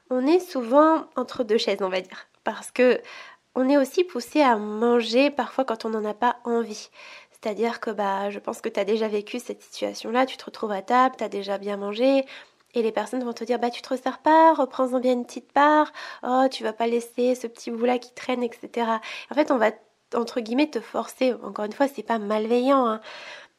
on 0.09 0.25
est 0.25 0.39
souvent 0.39 1.05
entre 1.15 1.43
deux 1.43 1.57
chaises, 1.57 1.81
on 1.81 1.89
va 1.89 2.01
dire, 2.01 2.27
parce 2.43 2.71
que 2.71 3.01
on 3.55 3.67
est 3.67 3.77
aussi 3.77 4.03
poussé 4.03 4.41
à 4.41 4.55
manger 4.57 5.31
parfois 5.31 5.65
quand 5.65 5.83
on 5.85 5.89
n'en 5.89 6.05
a 6.05 6.13
pas 6.13 6.37
envie. 6.45 6.89
C'est-à-dire 7.31 7.79
que 7.79 7.91
bah, 7.91 8.29
je 8.29 8.39
pense 8.39 8.61
que 8.61 8.69
tu 8.69 8.79
as 8.79 8.85
déjà 8.85 9.07
vécu 9.07 9.39
cette 9.39 9.61
situation-là, 9.61 10.25
tu 10.25 10.37
te 10.37 10.45
retrouves 10.45 10.71
à 10.71 10.81
table, 10.81 11.15
tu 11.17 11.23
as 11.23 11.29
déjà 11.29 11.57
bien 11.57 11.77
mangé, 11.77 12.23
et 12.77 12.83
les 12.83 12.91
personnes 12.91 13.23
vont 13.23 13.33
te 13.33 13.43
dire 13.43 13.59
bah 13.59 13.69
tu 13.69 13.81
te 13.81 13.89
resserres 13.89 14.19
pas, 14.19 14.53
reprends-en 14.53 14.99
bien 14.99 15.13
une 15.13 15.25
petite 15.25 15.51
part, 15.51 15.91
oh 16.23 16.45
tu 16.51 16.63
vas 16.63 16.73
pas 16.73 16.87
laisser 16.87 17.35
ce 17.35 17.47
petit 17.47 17.71
bout 17.71 17.85
là 17.85 17.97
qui 17.97 18.13
traîne, 18.13 18.43
etc. 18.43 18.87
En 19.31 19.35
fait 19.35 19.51
on 19.51 19.57
va 19.57 19.71
entre 20.13 20.39
guillemets 20.39 20.69
te 20.69 20.79
forcer, 20.79 21.33
encore 21.43 21.65
une 21.65 21.73
fois 21.73 21.87
c'est 21.87 22.03
pas 22.03 22.19
malveillant, 22.19 22.87
hein. 22.87 23.01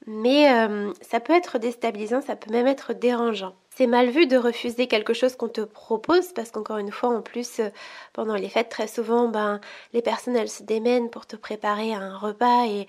mais 0.07 0.51
euh, 0.53 0.93
ça 1.03 1.21
peut 1.21 1.35
être 1.35 1.59
déstabilisant, 1.59 2.23
ça 2.23 2.37
peut 2.37 2.53
même 2.53 2.67
être 2.67 2.95
dérangeant. 2.95 3.55
C'est 3.79 3.87
mal 3.87 4.11
vu 4.11 4.27
de 4.27 4.37
refuser 4.37 4.89
quelque 4.89 5.15
chose 5.15 5.37
qu'on 5.37 5.49
te 5.49 5.61
propose 5.61 6.33
parce 6.33 6.51
qu'encore 6.51 6.79
une 6.79 6.91
fois, 6.91 7.11
en 7.11 7.23
plus, 7.23 7.61
euh, 7.61 7.69
pendant 8.13 8.35
les 8.35 8.49
fêtes, 8.49 8.71
très 8.71 8.89
souvent, 8.89 9.29
ben, 9.29 9.61
les 9.93 10.03
personnes, 10.03 10.35
elles 10.35 10.49
se 10.49 10.65
démènent 10.65 11.11
pour 11.11 11.27
te 11.27 11.37
préparer 11.37 11.95
un 11.95 12.19
repas 12.19 12.67
et 12.67 12.89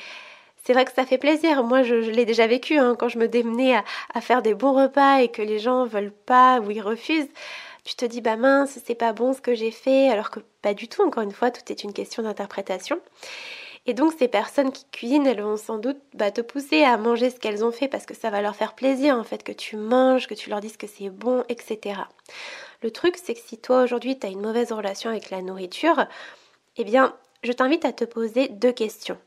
c'est 0.63 0.73
vrai 0.73 0.85
que 0.85 0.91
ça 0.91 1.05
fait 1.05 1.17
plaisir. 1.17 1.63
Moi, 1.63 1.83
je, 1.83 1.95
l'ai 1.95 2.25
déjà 2.25 2.47
vécu 2.47 2.77
hein, 2.77 2.95
quand 2.97 3.09
je 3.09 3.17
me 3.17 3.27
démenais 3.27 3.75
à, 4.13 4.21
faire 4.21 4.41
des 4.41 4.53
bons 4.53 4.73
repas 4.73 5.19
et 5.19 5.29
que 5.29 5.41
les 5.41 5.59
gens 5.59 5.85
veulent 5.85 6.13
pas 6.25 6.59
ou 6.59 6.71
ils 6.71 6.81
refusent. 6.81 7.29
Tu 7.85 7.95
te 7.95 8.05
dis, 8.05 8.21
bah 8.21 8.35
mince, 8.35 8.77
c'est 8.85 8.95
pas 8.95 9.13
bon 9.13 9.33
ce 9.33 9.41
que 9.41 9.55
j'ai 9.55 9.71
fait, 9.71 10.09
alors 10.09 10.29
que 10.29 10.41
pas 10.61 10.73
du 10.73 10.87
tout. 10.87 11.01
Encore 11.01 11.23
une 11.23 11.31
fois, 11.31 11.49
tout 11.49 11.61
est 11.69 11.83
une 11.83 11.93
question 11.93 12.23
d'interprétation. 12.23 12.99
Et 13.85 13.93
donc, 13.93 14.13
ces 14.19 14.27
personnes 14.27 14.71
qui 14.71 14.85
cuisinent, 14.91 15.25
elles 15.25 15.41
vont 15.41 15.57
sans 15.57 15.77
doute 15.77 15.97
bah, 16.13 16.29
te 16.29 16.41
pousser 16.41 16.83
à 16.83 16.97
manger 16.97 17.29
ce 17.29 17.39
qu'elles 17.39 17.63
ont 17.63 17.71
fait 17.71 17.87
parce 17.87 18.05
que 18.05 18.13
ça 18.13 18.29
va 18.29 18.41
leur 18.41 18.55
faire 18.55 18.75
plaisir, 18.75 19.15
en 19.15 19.23
fait, 19.23 19.43
que 19.43 19.51
tu 19.51 19.77
manges, 19.77 20.27
que 20.27 20.35
tu 20.35 20.49
leur 20.49 20.59
dises 20.59 20.77
que 20.77 20.87
c'est 20.87 21.09
bon, 21.09 21.43
etc. 21.49 22.01
Le 22.83 22.91
truc, 22.91 23.17
c'est 23.17 23.33
que 23.33 23.39
si 23.39 23.57
toi 23.57 23.83
aujourd'hui 23.83 24.19
tu 24.19 24.27
as 24.27 24.29
une 24.29 24.41
mauvaise 24.41 24.71
relation 24.71 25.09
avec 25.09 25.29
la 25.31 25.41
nourriture, 25.41 26.05
eh 26.77 26.83
bien, 26.83 27.15
je 27.43 27.51
t'invite 27.51 27.85
à 27.85 27.93
te 27.93 28.05
poser 28.05 28.49
deux 28.49 28.73
questions. 28.73 29.17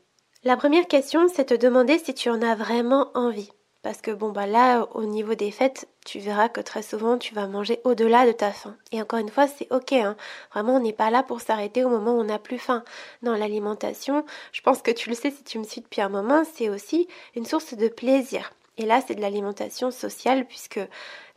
La 0.45 0.57
première 0.57 0.87
question, 0.89 1.29
c'est 1.33 1.45
te 1.45 1.53
demander 1.53 1.97
si 1.97 2.13
tu 2.13 2.29
en 2.29 2.41
as 2.41 2.55
vraiment 2.55 3.11
envie. 3.13 3.49
Parce 3.81 4.01
que 4.01 4.11
bon 4.11 4.29
bah 4.31 4.45
là, 4.45 4.89
au 4.93 5.05
niveau 5.05 5.35
des 5.35 5.51
fêtes, 5.51 5.87
tu 6.05 6.19
verras 6.19 6.49
que 6.49 6.59
très 6.59 6.81
souvent 6.81 7.17
tu 7.17 7.33
vas 7.33 7.47
manger 7.47 7.79
au-delà 7.85 8.25
de 8.25 8.33
ta 8.33 8.51
faim. 8.51 8.75
Et 8.91 9.01
encore 9.01 9.19
une 9.19 9.29
fois, 9.29 9.47
c'est 9.47 9.71
ok. 9.71 9.93
Hein. 9.93 10.17
Vraiment, 10.51 10.75
on 10.75 10.79
n'est 10.81 10.91
pas 10.91 11.11
là 11.11 11.23
pour 11.23 11.39
s'arrêter 11.39 11.85
au 11.85 11.89
moment 11.89 12.11
où 12.11 12.19
on 12.19 12.25
n'a 12.25 12.39
plus 12.39 12.59
faim. 12.59 12.83
Dans 13.21 13.37
l'alimentation, 13.37 14.25
je 14.51 14.59
pense 14.59 14.81
que 14.81 14.91
tu 14.91 15.07
le 15.07 15.15
sais 15.15 15.31
si 15.31 15.45
tu 15.45 15.59
me 15.59 15.63
suis 15.63 15.79
depuis 15.79 16.01
un 16.01 16.09
moment, 16.09 16.43
c'est 16.43 16.69
aussi 16.69 17.07
une 17.37 17.45
source 17.45 17.73
de 17.73 17.87
plaisir. 17.87 18.51
Et 18.77 18.85
là, 18.85 19.01
c'est 19.05 19.15
de 19.15 19.21
l'alimentation 19.21 19.91
sociale 19.91 20.45
puisque 20.45 20.81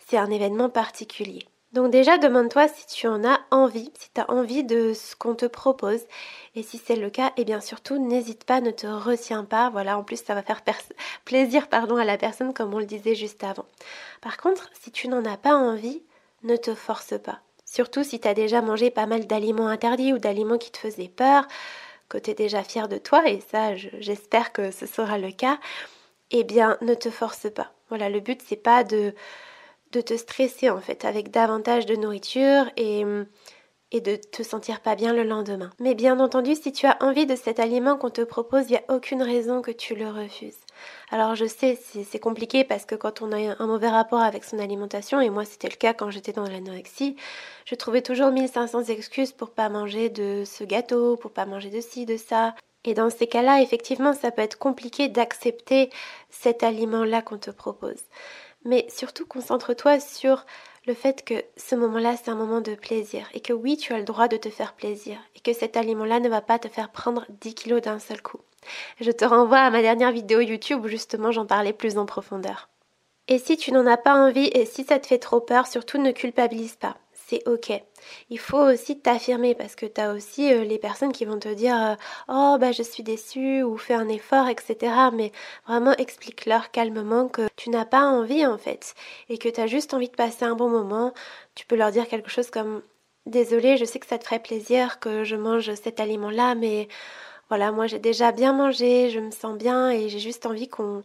c'est 0.09 0.17
un 0.17 0.33
événement 0.33 0.69
particulier. 0.69 1.47
Donc 1.73 1.91
déjà, 1.91 2.17
demande-toi 2.17 2.69
si 2.69 2.87
tu 2.87 3.07
en 3.07 3.25
as 3.25 3.41
envie, 3.51 3.93
si 3.99 4.09
tu 4.15 4.21
as 4.21 4.31
envie 4.31 4.65
de 4.65 4.95
ce 4.95 5.15
qu'on 5.17 5.35
te 5.35 5.47
propose. 5.47 6.01
Et 6.55 6.63
si 6.63 6.79
c'est 6.79 6.97
le 6.97 7.11
cas, 7.11 7.33
eh 7.37 7.45
bien 7.45 7.61
surtout, 7.61 7.99
n'hésite 7.99 8.45
pas, 8.45 8.61
ne 8.61 8.71
te 8.71 8.87
retiens 8.87 9.45
pas. 9.45 9.69
Voilà, 9.71 9.99
en 9.99 10.05
plus, 10.05 10.23
ça 10.23 10.35
va 10.35 10.43
faire 10.43 10.63
plaisir 11.25 11.69
pardon, 11.69 11.97
à 11.97 12.05
la 12.05 12.17
personne 12.17 12.55
comme 12.55 12.73
on 12.73 12.79
le 12.79 12.87
disait 12.87 13.15
juste 13.15 13.45
avant. 13.45 13.67
Par 14.23 14.39
contre, 14.39 14.71
si 14.81 14.91
tu 14.91 15.09
n'en 15.09 15.25
as 15.25 15.37
pas 15.37 15.55
envie, 15.55 16.03
ne 16.45 16.57
te 16.57 16.75
force 16.75 17.15
pas. 17.23 17.41
Surtout 17.65 18.05
si 18.05 18.21
tu 18.21 18.29
as 18.29 18.35
déjà 18.35 18.63
mangé 18.63 18.91
pas 18.91 19.07
mal 19.07 19.27
d'aliments 19.27 19.69
interdits 19.69 20.13
ou 20.13 20.19
d'aliments 20.19 20.59
qui 20.59 20.71
te 20.71 20.79
faisaient 20.79 21.09
peur, 21.09 21.47
que 22.09 22.17
tu 22.19 22.31
es 22.31 22.35
déjà 22.35 22.63
fier 22.63 22.89
de 22.89 22.99
toi, 22.99 23.29
et 23.29 23.41
ça, 23.51 23.75
j'espère 23.75 24.53
que 24.53 24.71
ce 24.71 24.87
sera 24.87 25.19
le 25.19 25.33
cas, 25.33 25.59
eh 26.31 26.45
bien, 26.45 26.79
ne 26.81 26.95
te 26.95 27.11
force 27.11 27.51
pas. 27.51 27.73
Voilà, 27.89 28.09
le 28.09 28.21
but, 28.21 28.41
c'est 28.47 28.57
pas 28.57 28.85
de 28.85 29.15
de 29.93 30.01
te 30.01 30.17
stresser 30.17 30.71
en 30.71 30.81
fait 30.81 31.05
avec 31.05 31.31
davantage 31.31 31.87
de 31.87 31.97
nourriture 31.97 32.71
et, 32.77 33.05
et 33.93 34.01
de 34.01 34.17
te 34.17 34.43
sentir 34.43 34.81
pas 34.81 34.97
bien 34.97 35.13
le 35.13 35.23
lendemain. 35.23 35.71
Mais 35.79 35.95
bien 35.95 36.19
entendu, 36.19 36.55
si 36.55 36.73
tu 36.73 36.87
as 36.87 36.97
envie 37.01 37.27
de 37.27 37.37
cet 37.37 37.61
aliment 37.61 37.97
qu'on 37.97 38.11
te 38.11 38.23
propose, 38.23 38.65
il 38.69 38.73
n'y 38.73 38.79
a 38.79 38.95
aucune 38.95 39.23
raison 39.23 39.63
que 39.63 39.71
tu 39.71 39.95
le 39.95 40.09
refuses. 40.09 40.59
Alors 41.11 41.37
je 41.37 41.47
sais, 41.47 41.79
c'est 42.05 42.19
compliqué 42.19 42.65
parce 42.65 42.85
que 42.85 42.95
quand 42.95 43.23
on 43.23 43.33
a 43.33 43.63
un 43.63 43.67
mauvais 43.67 43.89
rapport 43.89 44.21
avec 44.21 44.45
son 44.45 44.59
alimentation, 44.59 45.21
et 45.21 45.31
moi 45.31 45.45
c'était 45.45 45.69
le 45.69 45.77
cas 45.77 45.95
quand 45.95 46.11
j'étais 46.11 46.33
dans 46.33 46.49
l'anorexie, 46.49 47.17
je 47.65 47.75
trouvais 47.75 48.03
toujours 48.03 48.31
1500 48.31 48.85
excuses 48.85 49.33
pour 49.33 49.51
pas 49.51 49.69
manger 49.69 50.09
de 50.09 50.43
ce 50.45 50.65
gâteau, 50.65 51.17
pour 51.17 51.31
pas 51.31 51.47
manger 51.47 51.71
de 51.71 51.81
ci, 51.81 52.07
de 52.07 52.17
ça. 52.17 52.55
Et 52.85 52.95
dans 52.95 53.11
ces 53.11 53.27
cas-là, 53.27 53.63
effectivement, 53.63 54.13
ça 54.13 54.31
peut 54.31 54.43
être 54.43 54.59
compliqué 54.59 55.09
d'accepter 55.09 55.91
cet 56.31 56.63
aliment-là 56.63 57.21
qu'on 57.21 57.39
te 57.39 57.51
propose 57.51 58.03
mais 58.67 58.87
surtout 58.91 59.27
concentre-toi 59.27 60.01
sur 60.01 60.45
le 60.87 60.95
fait 60.95 61.25
que 61.25 61.35
ce 61.57 61.75
moment-là, 61.75 62.17
c'est 62.17 62.31
un 62.31 62.37
moment 62.37 62.61
de 62.61 62.75
plaisir 62.75 63.29
et 63.35 63.41
que 63.41 63.53
oui, 63.53 63.77
tu 63.77 63.93
as 63.93 63.99
le 63.99 64.05
droit 64.05 64.29
de 64.29 64.37
te 64.37 64.51
faire 64.51 64.75
plaisir 64.75 65.17
et 65.35 65.41
que 65.41 65.53
cet 65.53 65.77
aliment-là 65.77 66.21
ne 66.21 66.29
va 66.29 66.41
pas 66.41 66.59
te 66.59 66.69
faire 66.69 66.91
prendre 66.91 67.27
10 67.41 67.55
kilos 67.55 67.83
d'un 67.83 67.99
seul 67.99 68.23
coup. 68.23 68.41
Je 69.01 69.11
te 69.11 69.25
renvoie 69.25 69.59
à 69.59 69.71
ma 69.71 69.83
dernière 69.83 70.13
vidéo 70.13 70.41
YouTube 70.41 70.85
où 70.85 70.89
justement 70.89 71.33
j'en 71.33 71.47
parlais 71.47 71.73
plus 71.73 71.99
en 71.99 72.07
profondeur. 72.07 72.69
Et 73.29 73.39
si 73.39 73.57
tu 73.57 73.73
n'en 73.73 73.87
as 73.87 73.97
pas 73.97 74.15
envie 74.15 74.51
et 74.53 74.67
si 74.67 74.85
ça 74.85 74.99
te 75.01 75.07
fait 75.07 75.19
trop 75.19 75.41
peur, 75.41 75.67
surtout 75.67 75.99
ne 75.99 76.13
culpabilise 76.13 76.77
pas. 76.77 76.97
C'est 77.29 77.47
ok. 77.49 77.73
Il 78.31 78.39
faut 78.39 78.59
aussi 78.59 79.01
t'affirmer 79.01 79.55
parce 79.55 79.75
que 79.75 79.87
tu 79.87 80.01
as 80.01 80.13
aussi 80.13 80.53
euh, 80.53 80.65
les 80.65 80.79
personnes 80.79 81.13
qui 81.13 81.25
vont 81.25 81.39
te 81.39 81.49
dire 81.49 81.77
euh, 81.77 81.95
oh 82.29 82.57
bah 82.61 82.73
je 82.73 82.83
suis 82.83 83.03
déçue 83.03 83.63
ou 83.65 83.77
fais 83.77 83.95
un 83.95 84.09
effort 84.09 84.49
etc. 84.49 84.93
Mais 85.13 85.33
vraiment 85.67 85.93
explique-leur 85.97 86.71
calmement 86.71 87.29
que 87.29 87.49
tu 87.57 87.71
n'as 87.71 87.85
pas 87.85 88.03
envie 88.03 88.47
en 88.47 88.59
fait 88.59 88.95
et 89.29 89.39
que 89.39 89.49
tu 89.49 89.61
as 89.61 89.67
juste 89.67 89.93
envie 89.95 90.09
de 90.09 90.15
passer 90.15 90.45
un 90.45 90.55
bon 90.55 90.69
moment. 90.71 91.13
Tu 91.57 91.67
peux 91.67 91.77
leur 91.77 91.91
dire 91.91 92.07
quelque 92.09 92.31
chose 92.31 92.51
comme 92.51 92.83
désolé 93.27 93.77
je 93.77 93.85
sais 93.85 93.99
que 93.99 94.07
ça 94.07 94.19
te 94.19 94.25
ferait 94.25 94.39
plaisir 94.39 95.01
que 95.01 95.25
je 95.25 95.35
mange 95.37 95.75
cet 95.75 95.99
aliment 96.01 96.31
là 96.31 96.55
mais 96.55 96.87
voilà 97.49 97.73
moi 97.73 97.87
j'ai 97.89 97.99
déjà 97.99 98.33
bien 98.33 98.53
mangé, 98.53 99.11
je 99.11 99.21
me 99.21 99.31
sens 99.33 99.57
bien 99.59 99.91
et 99.91 100.09
j'ai 100.09 100.21
juste 100.21 100.47
envie 100.47 100.69
qu'on 100.69 101.03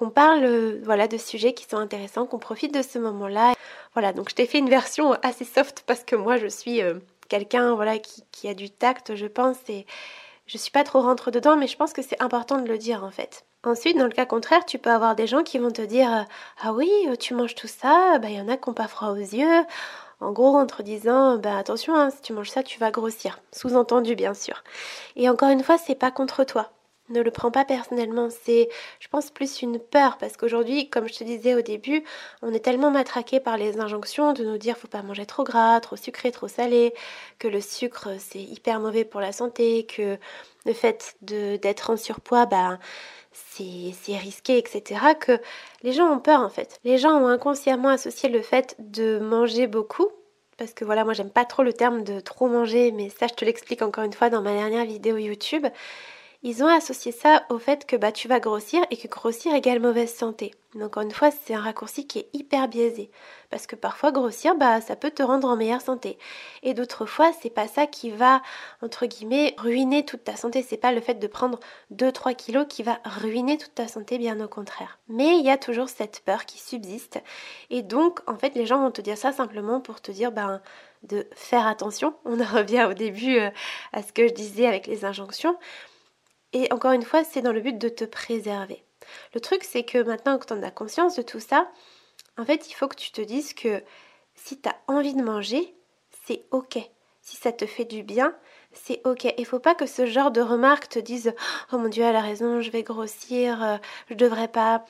qu'on 0.00 0.08
parle 0.08 0.44
euh, 0.44 0.80
voilà 0.82 1.08
de 1.08 1.18
sujets 1.18 1.52
qui 1.52 1.66
sont 1.66 1.76
intéressants, 1.76 2.24
qu'on 2.24 2.38
profite 2.38 2.72
de 2.72 2.80
ce 2.80 2.98
moment-là. 2.98 3.52
Voilà, 3.92 4.14
donc 4.14 4.30
je 4.30 4.34
t'ai 4.34 4.46
fait 4.46 4.58
une 4.58 4.70
version 4.70 5.12
assez 5.22 5.44
soft 5.44 5.84
parce 5.86 6.04
que 6.04 6.16
moi 6.16 6.38
je 6.38 6.46
suis 6.46 6.80
euh, 6.80 6.94
quelqu'un 7.28 7.74
voilà 7.74 7.98
qui, 7.98 8.24
qui, 8.32 8.48
a 8.48 8.54
du 8.54 8.70
tact, 8.70 9.14
je 9.14 9.26
pense, 9.26 9.58
et 9.68 9.84
je 10.46 10.56
suis 10.56 10.70
pas 10.70 10.84
trop 10.84 11.02
rentre 11.02 11.30
dedans, 11.30 11.54
mais 11.54 11.66
je 11.66 11.76
pense 11.76 11.92
que 11.92 12.00
c'est 12.00 12.20
important 12.22 12.56
de 12.56 12.66
le 12.66 12.78
dire 12.78 13.04
en 13.04 13.10
fait. 13.10 13.44
Ensuite, 13.62 13.98
dans 13.98 14.06
le 14.06 14.10
cas 14.10 14.24
contraire, 14.24 14.64
tu 14.64 14.78
peux 14.78 14.88
avoir 14.88 15.14
des 15.16 15.26
gens 15.26 15.42
qui 15.42 15.58
vont 15.58 15.70
te 15.70 15.82
dire 15.82 16.10
euh, 16.10 16.22
Ah 16.62 16.72
oui, 16.72 16.90
tu 17.18 17.34
manges 17.34 17.54
tout 17.54 17.68
ça, 17.68 18.18
bah 18.20 18.30
il 18.30 18.36
y 18.36 18.40
en 18.40 18.48
a 18.48 18.56
qui 18.56 18.70
n'ont 18.70 18.74
pas 18.74 18.88
froid 18.88 19.10
aux 19.10 19.16
yeux. 19.16 19.64
En 20.20 20.32
gros, 20.32 20.56
en 20.56 20.66
te 20.66 20.80
disant, 20.80 21.36
bah 21.36 21.58
attention, 21.58 21.94
hein, 21.94 22.08
si 22.08 22.22
tu 22.22 22.32
manges 22.32 22.50
ça, 22.50 22.62
tu 22.62 22.78
vas 22.78 22.90
grossir. 22.90 23.40
Sous-entendu, 23.52 24.14
bien 24.14 24.32
sûr. 24.32 24.64
Et 25.16 25.28
encore 25.28 25.50
une 25.50 25.62
fois, 25.62 25.76
c'est 25.76 25.94
pas 25.94 26.10
contre 26.10 26.44
toi 26.44 26.70
ne 27.10 27.20
le 27.20 27.30
prends 27.30 27.50
pas 27.50 27.64
personnellement. 27.64 28.28
C'est, 28.30 28.68
je 29.00 29.08
pense, 29.08 29.30
plus 29.30 29.62
une 29.62 29.78
peur 29.78 30.16
parce 30.18 30.36
qu'aujourd'hui, 30.36 30.88
comme 30.88 31.08
je 31.08 31.14
te 31.14 31.24
disais 31.24 31.54
au 31.54 31.62
début, 31.62 32.04
on 32.42 32.52
est 32.52 32.60
tellement 32.60 32.90
matraqué 32.90 33.40
par 33.40 33.56
les 33.56 33.78
injonctions 33.78 34.32
de 34.32 34.44
nous 34.44 34.58
dire 34.58 34.76
faut 34.76 34.88
pas 34.88 35.02
manger 35.02 35.26
trop 35.26 35.44
gras, 35.44 35.80
trop 35.80 35.96
sucré, 35.96 36.30
trop 36.32 36.48
salé, 36.48 36.94
que 37.38 37.48
le 37.48 37.60
sucre 37.60 38.08
c'est 38.18 38.40
hyper 38.40 38.80
mauvais 38.80 39.04
pour 39.04 39.20
la 39.20 39.32
santé, 39.32 39.86
que 39.86 40.18
le 40.66 40.72
fait 40.72 41.16
d'être 41.22 41.90
en 41.90 41.96
surpoids, 41.96 42.46
bah 42.46 42.78
c'est 43.32 44.16
risqué, 44.16 44.58
etc. 44.58 45.00
Que 45.18 45.38
les 45.82 45.92
gens 45.92 46.10
ont 46.10 46.18
peur 46.18 46.40
en 46.40 46.48
fait. 46.50 46.80
Les 46.84 46.98
gens 46.98 47.12
ont 47.12 47.28
inconsciemment 47.28 47.88
associé 47.88 48.28
le 48.28 48.42
fait 48.42 48.76
de 48.78 49.18
manger 49.18 49.66
beaucoup 49.66 50.08
parce 50.58 50.74
que 50.74 50.84
voilà, 50.84 51.04
moi 51.04 51.14
j'aime 51.14 51.30
pas 51.30 51.46
trop 51.46 51.62
le 51.62 51.72
terme 51.72 52.04
de 52.04 52.20
trop 52.20 52.46
manger, 52.46 52.92
mais 52.92 53.08
ça 53.08 53.26
je 53.28 53.34
te 53.34 53.44
l'explique 53.46 53.80
encore 53.80 54.04
une 54.04 54.12
fois 54.12 54.28
dans 54.28 54.42
ma 54.42 54.52
dernière 54.52 54.84
vidéo 54.84 55.16
YouTube 55.16 55.66
ils 56.42 56.64
ont 56.64 56.68
associé 56.68 57.12
ça 57.12 57.44
au 57.50 57.58
fait 57.58 57.86
que 57.86 57.96
bah, 57.96 58.12
tu 58.12 58.26
vas 58.26 58.40
grossir 58.40 58.82
et 58.90 58.96
que 58.96 59.08
grossir 59.08 59.54
égale 59.54 59.78
mauvaise 59.78 60.14
santé. 60.14 60.54
Donc 60.74 60.84
encore 60.96 61.02
une 61.02 61.10
fois, 61.10 61.30
c'est 61.30 61.52
un 61.52 61.60
raccourci 61.60 62.06
qui 62.06 62.20
est 62.20 62.30
hyper 62.32 62.68
biaisé. 62.68 63.10
Parce 63.50 63.66
que 63.66 63.76
parfois, 63.76 64.10
grossir, 64.10 64.54
bah, 64.54 64.80
ça 64.80 64.96
peut 64.96 65.10
te 65.10 65.22
rendre 65.22 65.48
en 65.48 65.56
meilleure 65.56 65.82
santé. 65.82 66.16
Et 66.62 66.72
d'autres 66.72 67.04
fois, 67.04 67.32
c'est 67.42 67.50
pas 67.50 67.68
ça 67.68 67.86
qui 67.86 68.10
va, 68.10 68.40
entre 68.80 69.04
guillemets, 69.04 69.54
ruiner 69.58 70.04
toute 70.04 70.24
ta 70.24 70.36
santé. 70.36 70.64
C'est 70.66 70.76
pas 70.78 70.92
le 70.92 71.00
fait 71.00 71.14
de 71.14 71.26
prendre 71.26 71.58
2-3 71.92 72.34
kilos 72.34 72.66
qui 72.68 72.84
va 72.84 73.00
ruiner 73.04 73.58
toute 73.58 73.74
ta 73.74 73.88
santé, 73.88 74.16
bien 74.16 74.40
au 74.40 74.48
contraire. 74.48 74.98
Mais 75.08 75.36
il 75.38 75.44
y 75.44 75.50
a 75.50 75.58
toujours 75.58 75.88
cette 75.90 76.20
peur 76.24 76.46
qui 76.46 76.58
subsiste. 76.58 77.20
Et 77.68 77.82
donc, 77.82 78.20
en 78.26 78.36
fait, 78.36 78.54
les 78.54 78.64
gens 78.64 78.80
vont 78.80 78.92
te 78.92 79.02
dire 79.02 79.18
ça 79.18 79.32
simplement 79.32 79.80
pour 79.80 80.00
te 80.00 80.12
dire, 80.12 80.32
ben, 80.32 80.62
de 81.02 81.26
faire 81.34 81.66
attention. 81.66 82.14
On 82.24 82.40
en 82.40 82.44
revient 82.44 82.86
au 82.88 82.94
début 82.94 83.38
euh, 83.38 83.50
à 83.92 84.02
ce 84.02 84.12
que 84.12 84.28
je 84.28 84.32
disais 84.32 84.66
avec 84.66 84.86
les 84.86 85.04
injonctions. 85.04 85.56
Et 86.52 86.72
encore 86.72 86.92
une 86.92 87.02
fois, 87.02 87.24
c'est 87.24 87.42
dans 87.42 87.52
le 87.52 87.60
but 87.60 87.78
de 87.78 87.88
te 87.88 88.04
préserver. 88.04 88.84
Le 89.34 89.40
truc, 89.40 89.64
c'est 89.64 89.84
que 89.84 90.02
maintenant 90.02 90.38
que 90.38 90.46
tu 90.46 90.52
en 90.52 90.62
as 90.62 90.70
conscience 90.70 91.16
de 91.16 91.22
tout 91.22 91.40
ça, 91.40 91.70
en 92.38 92.44
fait, 92.44 92.68
il 92.68 92.74
faut 92.74 92.88
que 92.88 92.96
tu 92.96 93.12
te 93.12 93.20
dises 93.20 93.54
que 93.54 93.82
si 94.34 94.60
tu 94.60 94.68
as 94.68 94.76
envie 94.88 95.14
de 95.14 95.22
manger, 95.22 95.74
c'est 96.26 96.44
ok. 96.50 96.78
Si 97.22 97.36
ça 97.36 97.52
te 97.52 97.66
fait 97.66 97.84
du 97.84 98.02
bien, 98.02 98.34
c'est 98.72 99.00
ok. 99.04 99.32
Il 99.36 99.46
faut 99.46 99.58
pas 99.58 99.74
que 99.74 99.86
ce 99.86 100.06
genre 100.06 100.30
de 100.30 100.40
remarques 100.40 100.88
te 100.88 100.98
disent 100.98 101.34
Oh 101.72 101.78
mon 101.78 101.88
dieu, 101.88 102.02
elle 102.02 102.16
a 102.16 102.20
raison, 102.20 102.60
je 102.60 102.70
vais 102.70 102.82
grossir, 102.82 103.62
euh, 103.62 103.76
je 104.08 104.14
devrais 104.14 104.48
pas. 104.48 104.84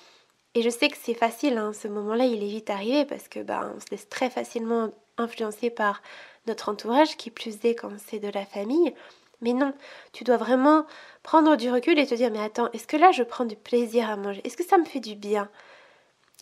Et 0.54 0.62
je 0.62 0.70
sais 0.70 0.88
que 0.88 0.96
c'est 1.00 1.14
facile, 1.14 1.58
hein, 1.58 1.72
ce 1.72 1.88
moment-là, 1.88 2.24
il 2.24 2.42
est 2.42 2.48
vite 2.48 2.70
arrivé 2.70 3.04
parce 3.04 3.28
que 3.28 3.40
bah, 3.40 3.72
on 3.74 3.80
se 3.80 3.86
laisse 3.90 4.08
très 4.08 4.30
facilement 4.30 4.90
influencer 5.16 5.70
par 5.70 6.02
notre 6.46 6.68
entourage, 6.68 7.16
qui 7.16 7.30
plus 7.30 7.58
est 7.64 7.74
quand 7.74 7.90
c'est 7.98 8.18
de 8.18 8.28
la 8.28 8.44
famille. 8.44 8.94
Mais 9.40 9.52
non, 9.52 9.72
tu 10.12 10.24
dois 10.24 10.36
vraiment 10.36 10.86
prendre 11.22 11.56
du 11.56 11.70
recul 11.70 11.98
et 11.98 12.06
te 12.06 12.14
dire 12.14 12.30
mais 12.30 12.40
attends, 12.42 12.70
est-ce 12.72 12.86
que 12.86 12.96
là 12.96 13.10
je 13.12 13.22
prends 13.22 13.44
du 13.44 13.56
plaisir 13.56 14.08
à 14.10 14.16
manger? 14.16 14.40
Est-ce 14.44 14.56
que 14.56 14.64
ça 14.64 14.78
me 14.78 14.84
fait 14.84 15.00
du 15.00 15.14
bien? 15.16 15.50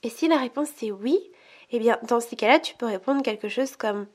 Et 0.02 0.10
si 0.10 0.28
la 0.28 0.38
réponse 0.38 0.68
c'est 0.76 0.90
oui, 0.92 1.18
eh 1.70 1.78
bien 1.78 1.98
dans 2.08 2.20
ces 2.20 2.36
cas-là, 2.36 2.60
tu 2.60 2.74
peux 2.76 2.86
répondre 2.86 3.22
quelque 3.22 3.48
chose 3.48 3.76
comme 3.76 4.06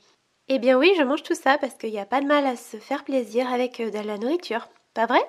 Eh 0.49 0.59
bien 0.59 0.77
oui, 0.77 0.93
je 0.97 1.03
mange 1.03 1.23
tout 1.23 1.35
ça 1.35 1.57
parce 1.57 1.75
qu'il 1.75 1.91
n'y 1.91 1.99
a 1.99 2.05
pas 2.05 2.21
de 2.21 2.27
mal 2.27 2.45
à 2.47 2.55
se 2.57 2.77
faire 2.77 3.03
plaisir 3.05 3.51
avec 3.51 3.79
euh, 3.81 3.91
de 3.91 3.99
la 3.99 4.17
nourriture. 4.17 4.69
Pas 4.93 5.07
vrai? 5.07 5.21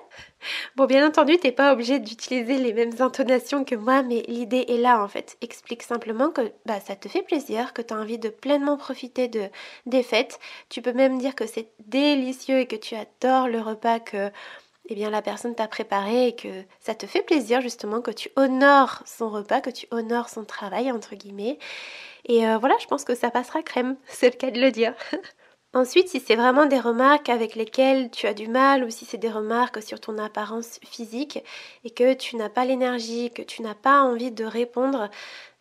Bon, 0.75 0.85
bien 0.85 1.07
entendu, 1.07 1.37
t'es 1.39 1.51
pas 1.51 1.73
obligé 1.73 1.99
d'utiliser 1.99 2.57
les 2.59 2.73
mêmes 2.73 2.93
intonations 2.99 3.65
que 3.65 3.75
moi, 3.75 4.03
mais 4.03 4.23
l'idée 4.27 4.65
est 4.69 4.77
là 4.77 5.03
en 5.03 5.07
fait. 5.07 5.37
Explique 5.41 5.83
simplement 5.83 6.31
que 6.31 6.51
bah, 6.65 6.79
ça 6.81 6.95
te 6.95 7.09
fait 7.09 7.23
plaisir, 7.23 7.73
que 7.73 7.81
tu 7.81 7.93
as 7.93 7.97
envie 7.97 8.19
de 8.19 8.29
pleinement 8.29 8.77
profiter 8.77 9.27
de, 9.27 9.49
des 9.87 10.03
fêtes. 10.03 10.39
Tu 10.69 10.81
peux 10.81 10.93
même 10.93 11.17
dire 11.19 11.35
que 11.35 11.47
c'est 11.47 11.69
délicieux 11.87 12.59
et 12.59 12.67
que 12.67 12.75
tu 12.75 12.95
adores 12.95 13.47
le 13.49 13.61
repas 13.61 13.99
que 13.99 14.31
eh 14.89 14.95
bien, 14.95 15.09
la 15.11 15.21
personne 15.21 15.55
t'a 15.55 15.67
préparé 15.67 16.29
et 16.29 16.35
que 16.35 16.63
ça 16.81 16.95
te 16.95 17.07
fait 17.07 17.21
plaisir 17.23 17.61
justement 17.61 18.01
que 18.01 18.11
tu 18.11 18.29
honores 18.37 19.03
son 19.05 19.29
repas, 19.29 19.61
que 19.61 19.69
tu 19.71 19.87
honores 19.91 20.29
son 20.29 20.45
travail, 20.45 20.91
entre 20.91 21.15
guillemets. 21.15 21.59
Et 22.25 22.47
euh, 22.47 22.57
voilà, 22.59 22.75
je 22.81 22.87
pense 22.87 23.05
que 23.05 23.15
ça 23.15 23.31
passera 23.31 23.63
crème, 23.63 23.97
c'est 24.07 24.31
le 24.31 24.37
cas 24.37 24.51
de 24.51 24.61
le 24.61 24.71
dire. 24.71 24.95
Ensuite, 25.75 26.07
si 26.07 26.21
c'est 26.21 26.37
vraiment 26.37 26.67
des 26.67 26.79
remarques 26.79 27.27
avec 27.27 27.53
lesquelles 27.53 28.09
tu 28.09 28.27
as 28.27 28.33
du 28.33 28.47
mal 28.47 28.85
ou 28.85 28.89
si 28.89 29.03
c'est 29.03 29.17
des 29.17 29.29
remarques 29.29 29.83
sur 29.83 29.99
ton 29.99 30.17
apparence 30.17 30.79
physique 30.85 31.43
et 31.83 31.89
que 31.89 32.13
tu 32.13 32.37
n'as 32.37 32.47
pas 32.47 32.63
l'énergie, 32.63 33.29
que 33.29 33.41
tu 33.41 33.61
n'as 33.61 33.75
pas 33.75 33.99
envie 34.01 34.31
de 34.31 34.45
répondre, 34.45 35.09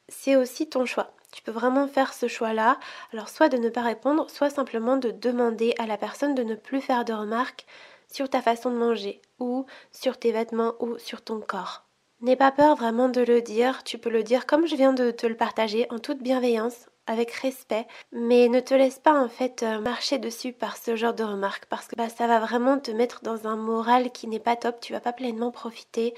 c'est 0.08 0.36
aussi 0.36 0.68
ton 0.68 0.86
choix. 0.86 1.10
Tu 1.32 1.42
peux 1.42 1.50
vraiment 1.50 1.88
faire 1.88 2.14
ce 2.14 2.28
choix-là. 2.28 2.78
Alors 3.12 3.28
soit 3.28 3.48
de 3.48 3.56
ne 3.56 3.68
pas 3.68 3.82
répondre, 3.82 4.30
soit 4.30 4.50
simplement 4.50 4.96
de 4.96 5.10
demander 5.10 5.74
à 5.80 5.86
la 5.86 5.96
personne 5.96 6.36
de 6.36 6.44
ne 6.44 6.54
plus 6.54 6.80
faire 6.80 7.04
de 7.04 7.12
remarques 7.12 7.66
sur 8.06 8.30
ta 8.30 8.40
façon 8.40 8.70
de 8.70 8.76
manger 8.76 9.20
ou 9.40 9.66
sur 9.90 10.16
tes 10.16 10.30
vêtements 10.30 10.74
ou 10.78 10.96
sur 10.96 11.22
ton 11.22 11.40
corps. 11.40 11.88
N'aie 12.20 12.36
pas 12.36 12.52
peur 12.52 12.76
vraiment 12.76 13.08
de 13.08 13.20
le 13.20 13.42
dire, 13.42 13.82
tu 13.82 13.98
peux 13.98 14.10
le 14.10 14.22
dire 14.22 14.46
comme 14.46 14.68
je 14.68 14.76
viens 14.76 14.92
de 14.92 15.10
te 15.10 15.26
le 15.26 15.36
partager 15.36 15.88
en 15.90 15.98
toute 15.98 16.22
bienveillance, 16.22 16.86
avec 17.06 17.30
respect, 17.32 17.86
mais 18.12 18.48
ne 18.48 18.60
te 18.60 18.74
laisse 18.74 18.98
pas 18.98 19.14
en 19.14 19.28
fait 19.28 19.62
euh, 19.62 19.80
marcher 19.80 20.18
dessus 20.18 20.52
par 20.52 20.76
ce 20.76 20.96
genre 20.96 21.14
de 21.14 21.24
remarques 21.24 21.66
parce 21.66 21.86
que 21.86 21.96
bah, 21.96 22.08
ça 22.08 22.26
va 22.26 22.40
vraiment 22.40 22.78
te 22.78 22.90
mettre 22.90 23.22
dans 23.22 23.46
un 23.46 23.56
moral 23.56 24.10
qui 24.10 24.26
n'est 24.26 24.40
pas 24.40 24.56
top, 24.56 24.80
tu 24.80 24.92
vas 24.92 25.00
pas 25.00 25.12
pleinement 25.12 25.50
profiter 25.50 26.14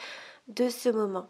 de 0.48 0.68
ce 0.68 0.88
moment. 0.88 1.28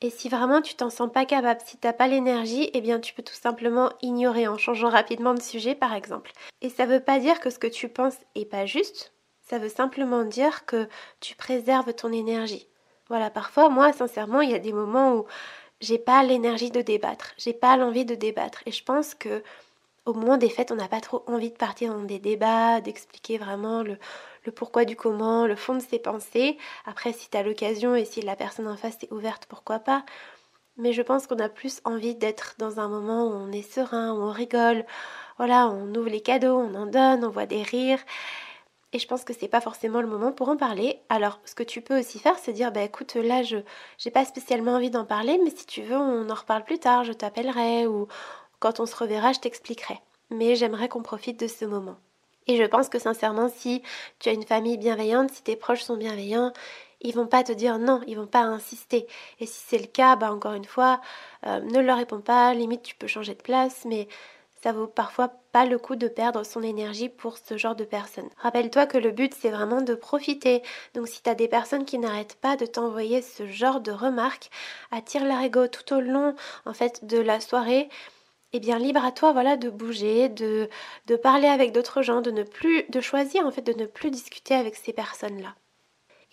Et 0.00 0.10
si 0.10 0.28
vraiment 0.28 0.60
tu 0.60 0.74
t'en 0.74 0.90
sens 0.90 1.10
pas 1.10 1.24
capable, 1.24 1.60
si 1.64 1.76
t'as 1.76 1.92
pas 1.92 2.08
l'énergie, 2.08 2.70
eh 2.72 2.80
bien 2.80 3.00
tu 3.00 3.14
peux 3.14 3.22
tout 3.22 3.34
simplement 3.34 3.90
ignorer 4.02 4.48
en 4.48 4.58
changeant 4.58 4.90
rapidement 4.90 5.34
de 5.34 5.40
sujet 5.40 5.74
par 5.74 5.94
exemple. 5.94 6.32
Et 6.60 6.68
ça 6.68 6.86
veut 6.86 7.00
pas 7.00 7.18
dire 7.18 7.40
que 7.40 7.50
ce 7.50 7.58
que 7.58 7.66
tu 7.66 7.88
penses 7.88 8.18
est 8.34 8.44
pas 8.44 8.66
juste, 8.66 9.12
ça 9.40 9.58
veut 9.58 9.68
simplement 9.68 10.24
dire 10.24 10.66
que 10.66 10.88
tu 11.20 11.36
préserves 11.36 11.92
ton 11.94 12.12
énergie. 12.12 12.68
Voilà, 13.08 13.30
parfois 13.30 13.68
moi 13.68 13.92
sincèrement, 13.92 14.40
il 14.40 14.50
y 14.50 14.54
a 14.54 14.58
des 14.58 14.72
moments 14.72 15.14
où 15.14 15.26
j'ai 15.84 15.98
pas 15.98 16.22
l'énergie 16.24 16.70
de 16.70 16.80
débattre, 16.80 17.32
j'ai 17.38 17.52
pas 17.52 17.76
l'envie 17.76 18.04
de 18.04 18.14
débattre. 18.14 18.62
Et 18.66 18.72
je 18.72 18.82
pense 18.82 19.14
que 19.14 19.42
au 20.06 20.12
moment 20.12 20.36
des 20.36 20.50
fêtes, 20.50 20.70
on 20.72 20.76
n'a 20.76 20.88
pas 20.88 21.00
trop 21.00 21.22
envie 21.26 21.50
de 21.50 21.56
partir 21.56 21.94
dans 21.94 22.02
des 22.02 22.18
débats, 22.18 22.80
d'expliquer 22.80 23.38
vraiment 23.38 23.82
le, 23.82 23.98
pourquoi 24.54 24.84
du 24.84 24.96
comment, 24.96 25.46
le 25.46 25.56
fond 25.56 25.74
de 25.74 25.80
ses 25.80 25.98
pensées. 25.98 26.58
Après, 26.84 27.12
si 27.12 27.30
tu 27.30 27.36
as 27.36 27.42
l'occasion 27.42 27.94
et 27.94 28.04
si 28.04 28.20
la 28.20 28.36
personne 28.36 28.68
en 28.68 28.76
face 28.76 28.98
est 29.02 29.12
ouverte, 29.12 29.46
pourquoi 29.48 29.78
pas. 29.78 30.04
Mais 30.76 30.92
je 30.92 31.02
pense 31.02 31.26
qu'on 31.26 31.38
a 31.38 31.48
plus 31.48 31.80
envie 31.84 32.14
d'être 32.16 32.56
dans 32.58 32.80
un 32.80 32.88
moment 32.88 33.26
où 33.26 33.32
on 33.32 33.52
est 33.52 33.62
serein, 33.62 34.12
où 34.12 34.22
on 34.22 34.32
rigole. 34.32 34.84
Voilà, 35.38 35.68
on 35.68 35.94
ouvre 35.94 36.10
les 36.10 36.20
cadeaux, 36.20 36.58
on 36.58 36.74
en 36.74 36.86
donne, 36.86 37.24
on 37.24 37.30
voit 37.30 37.46
des 37.46 37.62
rires 37.62 38.00
et 38.94 38.98
je 39.00 39.08
pense 39.08 39.24
que 39.24 39.34
c'est 39.34 39.48
pas 39.48 39.60
forcément 39.60 40.00
le 40.00 40.06
moment 40.06 40.30
pour 40.30 40.48
en 40.48 40.56
parler. 40.56 41.00
Alors, 41.08 41.40
ce 41.44 41.56
que 41.56 41.64
tu 41.64 41.80
peux 41.80 41.98
aussi 41.98 42.20
faire, 42.20 42.38
c'est 42.38 42.52
dire 42.52 42.70
bah 42.70 42.82
écoute, 42.82 43.16
là 43.16 43.42
je 43.42 43.56
j'ai 43.98 44.10
pas 44.10 44.24
spécialement 44.24 44.74
envie 44.76 44.90
d'en 44.90 45.04
parler, 45.04 45.38
mais 45.42 45.50
si 45.50 45.66
tu 45.66 45.82
veux, 45.82 45.96
on 45.96 46.30
en 46.30 46.34
reparle 46.34 46.62
plus 46.62 46.78
tard, 46.78 47.02
je 47.02 47.12
t'appellerai 47.12 47.88
ou 47.88 48.06
quand 48.60 48.78
on 48.78 48.86
se 48.86 48.94
reverra, 48.96 49.32
je 49.32 49.40
t'expliquerai. 49.40 49.98
Mais 50.30 50.54
j'aimerais 50.54 50.88
qu'on 50.88 51.02
profite 51.02 51.40
de 51.40 51.48
ce 51.48 51.64
moment. 51.64 51.96
Et 52.46 52.56
je 52.56 52.62
pense 52.62 52.88
que 52.88 53.00
sincèrement, 53.00 53.48
si 53.48 53.82
tu 54.20 54.28
as 54.28 54.32
une 54.32 54.46
famille 54.46 54.78
bienveillante, 54.78 55.30
si 55.32 55.42
tes 55.42 55.56
proches 55.56 55.82
sont 55.82 55.96
bienveillants, 55.96 56.52
ils 57.00 57.14
vont 57.14 57.26
pas 57.26 57.42
te 57.42 57.52
dire 57.52 57.78
non, 57.80 58.00
ils 58.06 58.16
vont 58.16 58.28
pas 58.28 58.42
insister. 58.42 59.08
Et 59.40 59.46
si 59.46 59.60
c'est 59.66 59.78
le 59.78 59.86
cas, 59.86 60.14
bah 60.14 60.32
encore 60.32 60.54
une 60.54 60.64
fois, 60.64 61.00
euh, 61.46 61.60
ne 61.60 61.80
leur 61.80 61.96
réponds 61.96 62.20
pas, 62.20 62.54
limite 62.54 62.82
tu 62.82 62.94
peux 62.94 63.08
changer 63.08 63.34
de 63.34 63.42
place, 63.42 63.84
mais 63.86 64.06
ça 64.64 64.72
vaut 64.72 64.86
parfois 64.86 65.28
pas 65.52 65.66
le 65.66 65.78
coup 65.78 65.94
de 65.94 66.08
perdre 66.08 66.42
son 66.42 66.62
énergie 66.62 67.10
pour 67.10 67.36
ce 67.36 67.58
genre 67.58 67.76
de 67.76 67.84
personnes. 67.84 68.30
Rappelle-toi 68.38 68.86
que 68.86 68.96
le 68.96 69.10
but 69.10 69.34
c'est 69.34 69.50
vraiment 69.50 69.82
de 69.82 69.94
profiter. 69.94 70.62
Donc 70.94 71.06
si 71.06 71.22
tu 71.22 71.28
as 71.28 71.34
des 71.34 71.48
personnes 71.48 71.84
qui 71.84 71.98
n'arrêtent 71.98 72.36
pas 72.40 72.56
de 72.56 72.64
t'envoyer 72.64 73.20
ce 73.20 73.46
genre 73.46 73.82
de 73.82 73.92
remarques, 73.92 74.48
attire 74.90 75.22
ego 75.42 75.66
tout 75.68 75.92
au 75.92 76.00
long 76.00 76.34
en 76.64 76.72
fait 76.72 77.04
de 77.04 77.18
la 77.18 77.40
soirée, 77.40 77.90
eh 78.54 78.60
bien 78.60 78.78
libre 78.78 79.04
à 79.04 79.12
toi 79.12 79.32
voilà 79.32 79.58
de 79.58 79.68
bouger, 79.68 80.30
de, 80.30 80.70
de 81.08 81.16
parler 81.16 81.48
avec 81.48 81.72
d'autres 81.72 82.00
gens, 82.00 82.22
de 82.22 82.30
ne 82.30 82.42
plus 82.42 82.84
de 82.88 83.02
choisir 83.02 83.46
en 83.46 83.50
fait 83.50 83.60
de 83.62 83.74
ne 83.74 83.84
plus 83.84 84.10
discuter 84.10 84.54
avec 84.54 84.76
ces 84.76 84.94
personnes-là. 84.94 85.54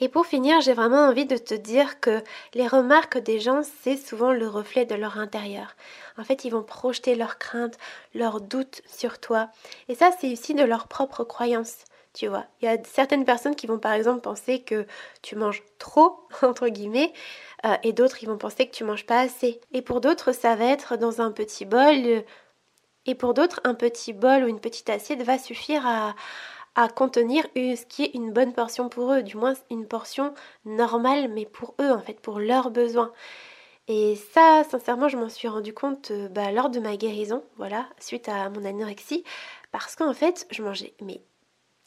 Et 0.04 0.10
pour 0.10 0.26
finir, 0.26 0.60
j'ai 0.62 0.74
vraiment 0.74 1.08
envie 1.08 1.28
de 1.28 1.38
te 1.38 1.54
dire 1.54 2.00
que 2.00 2.24
les 2.56 2.68
remarques 2.68 3.20
des 3.20 3.40
gens, 3.40 3.62
c'est 3.84 3.98
souvent 3.98 4.32
le 4.32 4.48
reflet 4.48 4.84
de 4.86 4.96
leur 4.96 5.20
intérieur. 5.20 5.76
En 6.18 6.24
fait, 6.24 6.44
ils 6.44 6.50
vont 6.50 6.64
projeter 6.64 7.14
leurs 7.14 7.38
craintes, 7.38 7.78
leurs 8.16 8.42
doutes 8.42 8.82
sur 8.88 9.20
toi. 9.20 9.50
Et 9.90 9.96
ça, 9.96 10.10
c'est 10.20 10.34
aussi 10.34 10.56
de 10.56 10.64
leur 10.64 10.88
propre 10.88 11.24
croyance. 11.24 11.76
Tu 12.14 12.28
vois, 12.28 12.46
il 12.62 12.66
y 12.66 12.68
a 12.68 12.78
certaines 12.84 13.26
personnes 13.26 13.56
qui 13.56 13.68
vont 13.68 13.80
par 13.80 13.94
exemple 13.94 14.22
penser 14.22 14.64
que 14.64 14.88
tu 15.22 15.36
manges 15.36 15.62
trop, 15.78 16.28
entre 16.42 16.68
guillemets, 16.68 17.14
euh, 17.66 17.76
et 17.84 17.94
d'autres 17.94 18.18
qui 18.18 18.26
vont 18.26 18.40
penser 18.40 18.68
que 18.68 18.74
tu 18.76 18.84
manges 18.84 19.06
pas 19.06 19.20
assez. 19.20 19.62
Et 19.72 19.84
pour 19.84 20.02
d'autres, 20.02 20.32
ça 20.32 20.56
va 20.56 20.66
être 20.66 20.98
dans 20.98 21.22
un 21.22 21.32
petit 21.32 21.64
bol, 21.64 22.24
et 23.06 23.16
pour 23.16 23.34
d'autres, 23.34 23.62
un 23.64 23.74
petit 23.74 24.14
bol 24.14 24.44
ou 24.44 24.48
une 24.48 24.60
petite 24.60 24.90
assiette 24.90 25.24
va 25.24 25.38
suffire 25.38 25.88
à, 25.88 26.16
à 26.76 26.88
contenir 26.88 27.46
ce 27.56 27.86
qui 27.86 28.04
est 28.04 28.14
une 28.14 28.32
bonne 28.32 28.54
portion 28.54 28.90
pour 28.90 29.12
eux, 29.14 29.24
du 29.24 29.38
moins 29.38 29.54
une 29.70 29.88
portion 29.88 30.34
normale, 30.66 31.30
mais 31.30 31.46
pour 31.46 31.76
eux, 31.82 31.92
en 31.92 32.00
fait, 32.02 32.20
pour 32.20 32.40
leurs 32.40 32.72
besoins. 32.72 33.12
Et 33.88 34.16
ça, 34.16 34.64
sincèrement, 34.70 35.10
je 35.10 35.18
m'en 35.18 35.30
suis 35.30 35.48
rendu 35.48 35.74
compte 35.74 36.12
euh, 36.12 36.30
bah, 36.30 36.52
lors 36.52 36.70
de 36.70 36.80
ma 36.80 36.96
guérison, 36.98 37.44
voilà, 37.58 37.88
suite 38.00 38.30
à 38.30 38.50
mon 38.50 38.64
anorexie, 38.64 39.24
parce 39.72 39.96
qu'en 39.96 40.14
fait, 40.14 40.48
je 40.52 40.64
mangeais 40.64 40.94
mais 41.02 41.22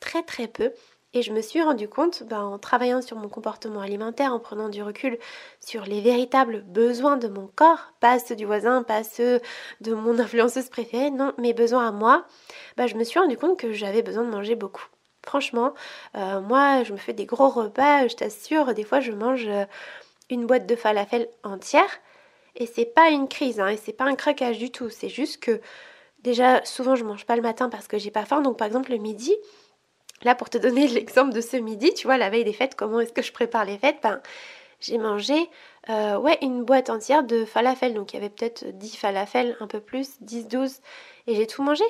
très 0.01 0.23
très 0.23 0.49
peu. 0.49 0.73
Et 1.17 1.23
je 1.23 1.33
me 1.33 1.41
suis 1.41 1.63
rendu 1.63 1.89
compte, 1.89 2.25
bah, 2.25 2.45
en 2.45 2.59
travaillant 2.59 3.01
sur 3.01 3.17
mon 3.17 3.29
comportement 3.29 3.81
alimentaire, 3.81 4.35
en 4.35 4.41
prenant 4.41 4.69
du 4.69 4.83
recul 4.83 5.17
sur 5.61 5.85
les 5.85 6.01
véritables 6.01 6.63
besoins 6.63 7.17
de 7.17 7.29
mon 7.29 7.47
corps, 7.47 7.93
pas 8.01 8.19
ceux 8.19 8.35
du 8.35 8.45
voisin, 8.45 8.83
pas 8.83 9.05
ceux 9.05 9.41
de 9.81 9.95
mon 9.95 10.19
influenceuse 10.19 10.69
préférée, 10.69 11.13
non, 11.13 11.33
mes 11.39 11.53
besoins 11.53 11.87
à 11.87 11.93
moi, 11.93 12.27
bah, 12.77 12.89
je 12.89 12.97
me 12.97 13.05
suis 13.05 13.21
rendu 13.21 13.37
compte 13.37 13.57
que 13.57 13.73
j'avais 13.73 14.03
besoin 14.03 14.25
de 14.25 14.31
manger 14.31 14.57
beaucoup. 14.57 14.87
Franchement, 15.25 15.73
euh, 16.17 16.41
moi, 16.41 16.83
je 16.83 16.93
me 16.93 16.99
fais 16.99 17.13
des 17.13 17.27
gros 17.27 17.49
repas, 17.49 18.09
je 18.09 18.17
t'assure, 18.17 18.75
des 18.75 18.85
fois, 18.85 18.99
je 18.99 19.13
mange 19.13 19.47
euh, 19.47 19.65
une 20.31 20.47
boîte 20.47 20.67
de 20.67 20.75
falafel 20.75 21.29
entière. 21.45 21.89
Et 22.57 22.67
c'est 22.67 22.87
pas 22.87 23.11
une 23.11 23.29
crise, 23.29 23.61
hein, 23.61 23.69
et 23.69 23.77
c'est 23.77 23.93
pas 23.93 24.05
un 24.05 24.17
craquage 24.17 24.59
du 24.59 24.71
tout. 24.73 24.91
C'est 24.91 25.09
juste 25.09 25.41
que, 25.41 25.61
déjà, 26.23 26.65
souvent, 26.65 26.97
je 26.97 27.05
mange 27.05 27.25
pas 27.25 27.37
le 27.37 27.43
matin 27.43 27.69
parce 27.69 27.87
que 27.89 27.99
j'ai 27.99 28.11
pas 28.11 28.25
faim. 28.25 28.43
Donc, 28.43 28.59
par 28.59 28.67
exemple, 28.67 28.91
le 28.91 28.99
midi, 28.99 29.35
Là, 30.25 30.35
pour 30.35 30.51
te 30.51 30.59
donner 30.59 30.89
l'exemple 30.89 31.33
de 31.33 31.41
ce 31.41 31.57
midi, 31.57 31.93
tu 31.95 32.07
vois, 32.07 32.19
la 32.19 32.31
veille 32.31 32.45
des 32.45 32.53
fêtes, 32.53 32.75
comment 32.75 33.01
est-ce 33.01 33.13
que 33.13 33.23
je 33.23 33.33
prépare 33.33 33.65
les 33.65 33.79
fêtes? 33.79 33.99
Ben, 34.03 34.21
J'ai 34.81 34.99
mangé 34.99 35.35
euh, 35.91 36.17
ouais, 36.19 36.39
une 36.43 36.65
boîte 36.65 36.91
entière 36.91 37.25
de 37.25 37.45
falafel. 37.45 37.95
Donc 37.95 38.13
il 38.13 38.17
y 38.17 38.19
avait 38.19 38.31
peut-être 38.31 38.65
10 38.67 38.97
falafels, 38.97 39.57
un 39.61 39.67
peu 39.67 39.81
plus, 39.81 40.21
10, 40.23 40.49
12. 40.49 40.81
Et 41.27 41.35
j'ai 41.35 41.47
tout 41.47 41.63
mangé. 41.63 41.85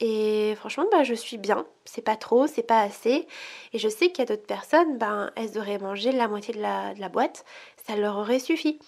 Et 0.00 0.54
franchement, 0.56 0.86
ben, 0.92 1.02
je 1.02 1.14
suis 1.14 1.38
bien. 1.38 1.66
C'est 1.84 2.02
pas 2.02 2.16
trop, 2.16 2.46
c'est 2.46 2.62
pas 2.62 2.80
assez. 2.80 3.26
Et 3.72 3.78
je 3.78 3.88
sais 3.88 4.10
qu'il 4.10 4.20
y 4.20 4.22
a 4.22 4.26
d'autres 4.26 4.46
personnes, 4.46 4.98
ben, 4.98 5.30
elles 5.36 5.58
auraient 5.58 5.78
mangé 5.78 6.12
la 6.12 6.28
moitié 6.28 6.54
de 6.54 6.60
la, 6.60 7.08
boîte. 7.08 7.44
Ça 7.86 7.96
leur 7.96 8.16
aurait 8.16 8.38
suffi. 8.38 8.78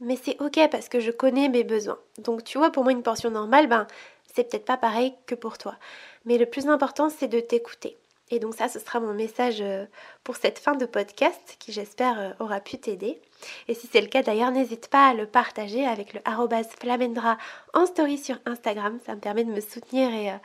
Mais 0.00 0.16
c'est 0.16 0.40
ok 0.40 0.68
parce 0.70 0.88
que 0.88 1.00
je 1.00 1.10
connais 1.10 1.48
mes 1.48 1.64
besoins. 1.64 1.98
Donc 2.18 2.44
tu 2.44 2.58
vois, 2.58 2.70
pour 2.70 2.84
moi, 2.84 2.92
une 2.92 3.02
portion 3.02 3.30
normale, 3.30 3.66
ben, 3.68 3.86
c'est 4.34 4.48
peut-être 4.48 4.64
pas 4.64 4.76
pareil 4.76 5.14
que 5.26 5.34
pour 5.34 5.58
toi. 5.58 5.76
Mais 6.24 6.38
le 6.38 6.46
plus 6.46 6.68
important, 6.68 7.08
c'est 7.08 7.28
de 7.28 7.40
t'écouter. 7.40 7.98
Et 8.30 8.38
donc 8.38 8.54
ça, 8.54 8.68
ce 8.68 8.78
sera 8.78 9.00
mon 9.00 9.14
message 9.14 9.60
euh, 9.60 9.86
pour 10.22 10.36
cette 10.36 10.58
fin 10.58 10.74
de 10.74 10.84
podcast 10.84 11.56
qui 11.58 11.72
j'espère 11.72 12.20
euh, 12.20 12.30
aura 12.40 12.60
pu 12.60 12.78
t'aider. 12.78 13.20
Et 13.68 13.74
si 13.74 13.88
c'est 13.90 14.00
le 14.00 14.08
cas 14.08 14.22
d'ailleurs, 14.22 14.50
n'hésite 14.50 14.88
pas 14.88 15.08
à 15.08 15.14
le 15.14 15.26
partager 15.26 15.86
avec 15.86 16.12
le 16.12 16.20
flamendra 16.78 17.38
en 17.72 17.86
story 17.86 18.18
sur 18.18 18.36
Instagram. 18.44 18.98
Ça 19.06 19.14
me 19.14 19.20
permet 19.20 19.44
de 19.44 19.52
me 19.52 19.60
soutenir 19.60 20.12
et, 20.12 20.30
euh, 20.30 20.36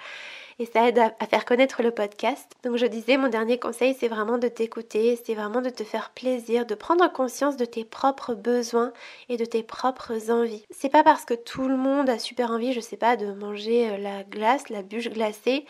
et 0.60 0.66
ça 0.66 0.88
aide 0.88 1.00
à, 1.00 1.26
faire 1.26 1.44
connaître 1.44 1.84
le 1.84 1.92
podcast. 1.92 2.54
Donc 2.64 2.78
je 2.78 2.86
disais, 2.86 3.18
mon 3.18 3.28
dernier 3.28 3.60
conseil, 3.60 3.98
c'est 4.00 4.08
vraiment 4.08 4.38
de 4.38 4.48
t'écouter, 4.48 5.20
c'est 5.26 5.34
vraiment 5.34 5.62
de 5.62 5.70
te 5.70 5.84
faire 5.84 6.12
plaisir, 6.12 6.66
de 6.66 6.76
prendre 6.76 7.12
conscience 7.12 7.58
de 7.58 7.66
tes 7.66 7.84
propres 7.84 8.36
besoins 8.36 8.94
et 9.28 9.36
de 9.36 9.46
tes 9.46 9.64
propres 9.64 10.32
envies. 10.32 10.64
C'est 10.70 10.90
pas 10.90 11.04
parce 11.04 11.26
que 11.26 11.34
tout 11.34 11.68
le 11.68 11.78
monde 11.78 12.10
a 12.10 12.20
super 12.20 12.52
envie, 12.52 12.72
je 12.72 12.80
sais 12.80 12.98
pas, 12.98 13.18
de 13.18 13.34
manger 13.34 13.98
la 13.98 14.24
glace, 14.24 14.70
la 14.70 14.84
bûche 14.84 15.10
glacée 15.10 15.66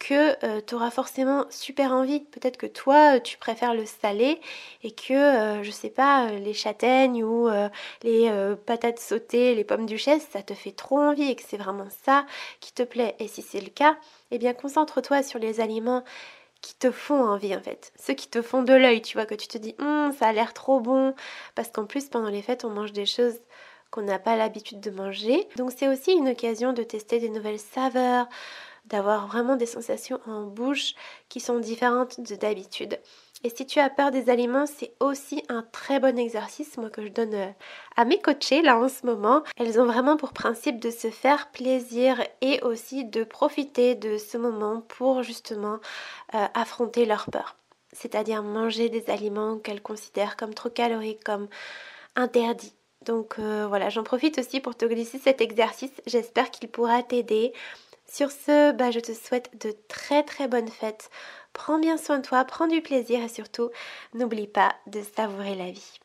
que 0.00 0.44
euh, 0.44 0.60
tu 0.66 0.74
auras 0.74 0.90
forcément 0.90 1.44
super 1.50 1.92
envie. 1.92 2.20
Peut-être 2.20 2.56
que 2.56 2.66
toi, 2.66 3.16
euh, 3.16 3.20
tu 3.20 3.38
préfères 3.38 3.74
le 3.74 3.84
salé 3.86 4.40
et 4.82 4.90
que, 4.90 5.12
euh, 5.12 5.62
je 5.62 5.70
sais 5.70 5.90
pas, 5.90 6.26
les 6.32 6.54
châtaignes 6.54 7.22
ou 7.22 7.48
les 8.02 8.32
patates 8.66 8.98
sautées, 8.98 9.54
les 9.54 9.64
pommes 9.64 9.86
duchesse, 9.86 10.26
ça 10.32 10.42
te 10.42 10.54
fait 10.54 10.72
trop 10.72 10.98
envie 10.98 11.30
et 11.30 11.36
que 11.36 11.42
c'est 11.46 11.58
vraiment 11.58 11.88
ça 12.04 12.26
qui 12.60 12.72
te 12.72 12.82
plaît. 12.82 13.14
Et 13.20 13.28
si 13.28 13.42
c'est 13.42 13.60
le 13.60 13.68
cas, 13.68 13.96
eh 14.30 14.38
bien 14.38 14.54
concentre-toi 14.54 15.22
sur 15.22 15.38
les 15.38 15.60
aliments 15.60 16.02
qui 16.62 16.74
te 16.74 16.90
font 16.90 17.22
envie 17.22 17.54
en 17.54 17.60
fait, 17.62 17.92
ceux 17.98 18.14
qui 18.14 18.28
te 18.28 18.42
font 18.42 18.62
de 18.62 18.74
l'œil, 18.74 19.02
tu 19.02 19.16
vois, 19.16 19.26
que 19.26 19.34
tu 19.34 19.48
te 19.48 19.58
dis, 19.58 19.74
hum, 19.78 20.12
ça 20.18 20.28
a 20.28 20.32
l'air 20.32 20.52
trop 20.52 20.80
bon, 20.80 21.14
parce 21.54 21.70
qu'en 21.70 21.86
plus 21.86 22.08
pendant 22.08 22.28
les 22.28 22.42
fêtes 22.42 22.64
on 22.64 22.70
mange 22.70 22.92
des 22.92 23.06
choses 23.06 23.40
qu'on 23.90 24.02
n'a 24.02 24.18
pas 24.18 24.36
l'habitude 24.36 24.80
de 24.80 24.90
manger. 24.90 25.48
Donc 25.56 25.72
c'est 25.76 25.88
aussi 25.88 26.12
une 26.12 26.28
occasion 26.28 26.72
de 26.72 26.82
tester 26.82 27.18
des 27.18 27.28
nouvelles 27.28 27.58
saveurs, 27.58 28.28
d'avoir 28.90 29.26
vraiment 29.26 29.56
des 29.56 29.66
sensations 29.66 30.20
en 30.26 30.42
bouche 30.42 30.94
qui 31.28 31.40
sont 31.40 31.58
différentes 31.58 32.20
de 32.20 32.36
d'habitude. 32.36 32.98
Et 33.42 33.48
si 33.48 33.64
tu 33.64 33.78
as 33.78 33.88
peur 33.88 34.10
des 34.10 34.28
aliments, 34.28 34.66
c'est 34.66 34.92
aussi 35.00 35.42
un 35.48 35.62
très 35.72 35.98
bon 35.98 36.18
exercice, 36.18 36.76
moi 36.76 36.90
que 36.90 37.02
je 37.02 37.08
donne 37.08 37.34
euh, 37.34 37.50
à 37.96 38.04
mes 38.04 38.20
coachés 38.20 38.60
là 38.60 38.76
en 38.76 38.88
ce 38.88 39.06
moment. 39.06 39.42
Elles 39.56 39.80
ont 39.80 39.86
vraiment 39.86 40.18
pour 40.18 40.34
principe 40.34 40.78
de 40.78 40.90
se 40.90 41.10
faire 41.10 41.50
plaisir 41.50 42.22
et 42.42 42.60
aussi 42.62 43.06
de 43.06 43.24
profiter 43.24 43.94
de 43.94 44.18
ce 44.18 44.36
moment 44.36 44.82
pour 44.82 45.22
justement 45.22 45.78
euh, 46.34 46.46
affronter 46.52 47.06
leur 47.06 47.30
peur. 47.30 47.56
C'est-à-dire 47.92 48.42
manger 48.42 48.90
des 48.90 49.08
aliments 49.08 49.56
qu'elles 49.56 49.82
considèrent 49.82 50.36
comme 50.36 50.52
trop 50.52 50.68
caloriques, 50.68 51.24
comme 51.24 51.48
interdits. 52.16 52.74
Donc 53.06 53.38
euh, 53.38 53.66
voilà, 53.66 53.88
j'en 53.88 54.02
profite 54.02 54.38
aussi 54.38 54.60
pour 54.60 54.76
te 54.76 54.84
glisser 54.84 55.18
cet 55.18 55.40
exercice. 55.40 55.92
J'espère 56.06 56.50
qu'il 56.50 56.68
pourra 56.68 57.02
t'aider 57.02 57.54
sur 58.10 58.30
ce, 58.30 58.72
bah, 58.72 58.90
je 58.90 59.00
te 59.00 59.12
souhaite 59.12 59.50
de 59.64 59.74
très 59.88 60.22
très 60.22 60.48
bonnes 60.48 60.68
fêtes. 60.68 61.10
Prends 61.52 61.78
bien 61.78 61.96
soin 61.96 62.18
de 62.18 62.26
toi, 62.26 62.44
prends 62.44 62.66
du 62.66 62.80
plaisir 62.80 63.22
et 63.22 63.28
surtout, 63.28 63.70
n'oublie 64.14 64.46
pas 64.46 64.74
de 64.86 65.00
savourer 65.16 65.54
la 65.54 65.70
vie. 65.70 66.00